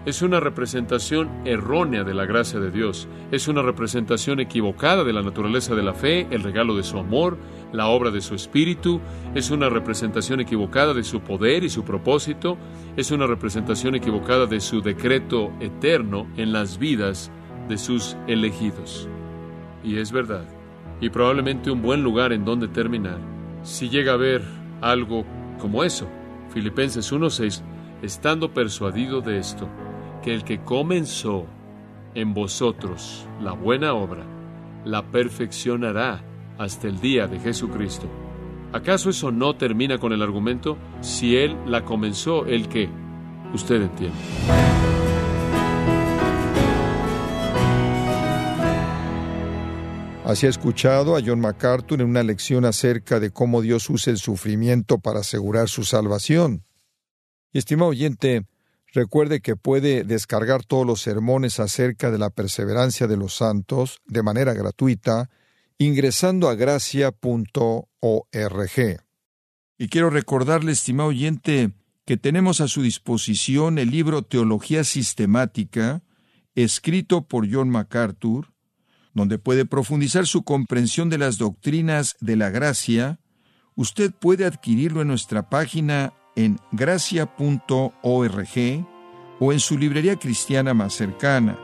Es 0.05 0.21
una 0.21 0.41
representación 0.41 1.31
errónea 1.47 2.05
de 2.05 2.13
la 2.13 2.27
gracia 2.27 2.61
de 2.61 2.71
Dios, 2.71 3.09
es 3.33 3.49
una 3.49 3.63
representación 3.63 4.39
equivocada 4.39 5.05
de 5.05 5.15
la 5.15 5.23
naturaleza 5.23 5.75
de 5.75 5.83
la 5.83 5.95
fe, 5.95 6.27
el 6.31 6.43
regalo 6.43 6.77
de 6.77 6.83
su 6.83 6.99
amor, 6.99 7.39
la 7.73 7.87
obra 7.87 8.11
de 8.11 8.21
su 8.21 8.35
espíritu, 8.35 9.01
es 9.35 9.51
una 9.51 9.71
representación 9.71 10.41
equivocada 10.41 10.93
de 10.93 11.05
su 11.05 11.21
poder 11.21 11.65
y 11.65 11.71
su 11.71 11.85
propósito, 11.85 12.59
es 12.99 13.11
una 13.11 13.27
representación 13.27 13.95
equivocada 13.95 14.45
de 14.45 14.61
su 14.61 14.83
decreto 14.83 15.51
eterno 15.61 16.31
en 16.37 16.53
las 16.53 16.79
vidas 16.79 17.33
de 17.71 17.79
sus 17.79 18.19
elegidos. 18.27 19.09
Y 19.83 19.97
es 19.97 20.13
verdad, 20.13 20.45
y 21.01 21.09
probablemente 21.09 21.71
un 21.71 21.81
buen 21.81 22.03
lugar 22.03 22.35
en 22.35 22.45
donde 22.45 22.69
terminar, 22.69 23.40
si 23.63 23.89
llega 23.89 24.15
a 24.15 24.17
ver 24.17 24.43
algo 24.81 25.25
como 25.59 25.85
eso. 25.85 26.07
Filipenses 26.53 27.13
1:6, 27.13 27.63
estando 28.03 28.53
persuadido 28.53 29.21
de 29.21 29.39
esto, 29.39 29.69
que 30.23 30.35
el 30.35 30.45
que 30.45 30.61
comenzó 30.61 31.47
en 32.15 32.35
vosotros 32.35 33.27
la 33.41 33.53
buena 33.53 33.95
obra, 33.95 34.25
la 34.85 35.03
perfeccionará 35.03 36.23
hasta 36.59 36.89
el 36.89 37.01
día 37.01 37.27
de 37.27 37.39
Jesucristo. 37.39 38.07
¿Acaso 38.73 39.11
eso 39.11 39.33
no 39.33 39.55
termina 39.55 39.99
con 39.99 40.13
el 40.13 40.23
argumento? 40.23 40.77
Si 41.01 41.37
Él 41.37 41.57
la 41.67 41.85
comenzó, 41.85 42.47
¿el 42.47 42.69
qué? 42.69 42.89
Usted 43.53 43.83
entiende. 43.83 45.00
Así 50.31 50.47
ha 50.47 50.51
escuchado 50.51 51.17
a 51.17 51.21
John 51.27 51.41
MacArthur 51.41 52.01
en 52.01 52.07
una 52.07 52.23
lección 52.23 52.65
acerca 52.65 53.19
de 53.19 53.33
cómo 53.33 53.63
Dios 53.63 53.91
usa 53.91 54.13
el 54.13 54.19
sufrimiento 54.19 55.01
para 55.01 55.21
asegurar 55.21 55.69
su 55.69 55.83
salvación. 55.83 56.63
Estimado 57.53 57.91
oyente, 57.91 58.47
recuerde 58.93 59.41
que 59.41 59.57
puede 59.57 60.05
descargar 60.05 60.65
todos 60.65 60.87
los 60.87 61.01
sermones 61.01 61.59
acerca 61.59 62.13
de 62.13 62.19
la 62.19 62.31
perseverancia 62.31 63.09
de 63.09 63.17
los 63.17 63.35
santos 63.35 64.03
de 64.07 64.23
manera 64.23 64.55
gratuita 64.55 65.31
ingresando 65.79 66.49
a 66.49 66.55
gracia.org. 66.55 67.11
Y 69.79 69.89
quiero 69.89 70.11
recordarle, 70.11 70.71
estimado 70.71 71.09
oyente, 71.09 71.73
que 72.05 72.17
tenemos 72.17 72.61
a 72.61 72.69
su 72.69 72.83
disposición 72.83 73.79
el 73.79 73.91
libro 73.91 74.23
Teología 74.23 74.85
Sistemática, 74.85 76.05
escrito 76.55 77.27
por 77.27 77.53
John 77.53 77.69
MacArthur, 77.69 78.50
donde 79.15 79.39
puede 79.39 79.67
profundizar 79.67 80.27
su 80.27 80.43
comprensión 80.43 81.11
de 81.11 81.19
las 81.19 81.39
doctrinas 81.39 82.17
de 82.21 82.37
la 82.37 82.51
gracia, 82.51 83.19
usted 83.75 84.13
puede 84.13 84.45
adquirirlo 84.45 85.03
en 85.03 85.09
nuestra 85.09 85.49
página 85.49 86.13
en 86.37 86.59
gracia.org 86.73 87.93
o 89.41 89.53
en 89.53 89.61
su 89.61 89.79
librería 89.79 90.17
cristiana 90.17 90.75
más 90.75 90.95
cercana. 90.95 91.59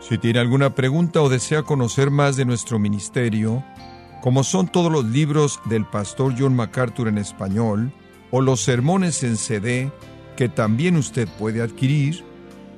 Si 0.00 0.18
tiene 0.18 0.38
alguna 0.38 0.74
pregunta 0.74 1.22
o 1.22 1.28
desea 1.28 1.62
conocer 1.62 2.10
más 2.10 2.36
de 2.36 2.44
nuestro 2.44 2.78
ministerio, 2.78 3.64
como 4.22 4.44
son 4.44 4.68
todos 4.68 4.92
los 4.92 5.04
libros 5.04 5.60
del 5.64 5.86
pastor 5.86 6.34
John 6.38 6.54
MacArthur 6.54 7.08
en 7.08 7.18
español 7.18 7.92
o 8.30 8.40
los 8.40 8.60
sermones 8.60 9.22
en 9.22 9.36
CD 9.36 9.90
que 10.36 10.48
también 10.48 10.96
usted 10.96 11.28
puede 11.38 11.62
adquirir, 11.62 12.22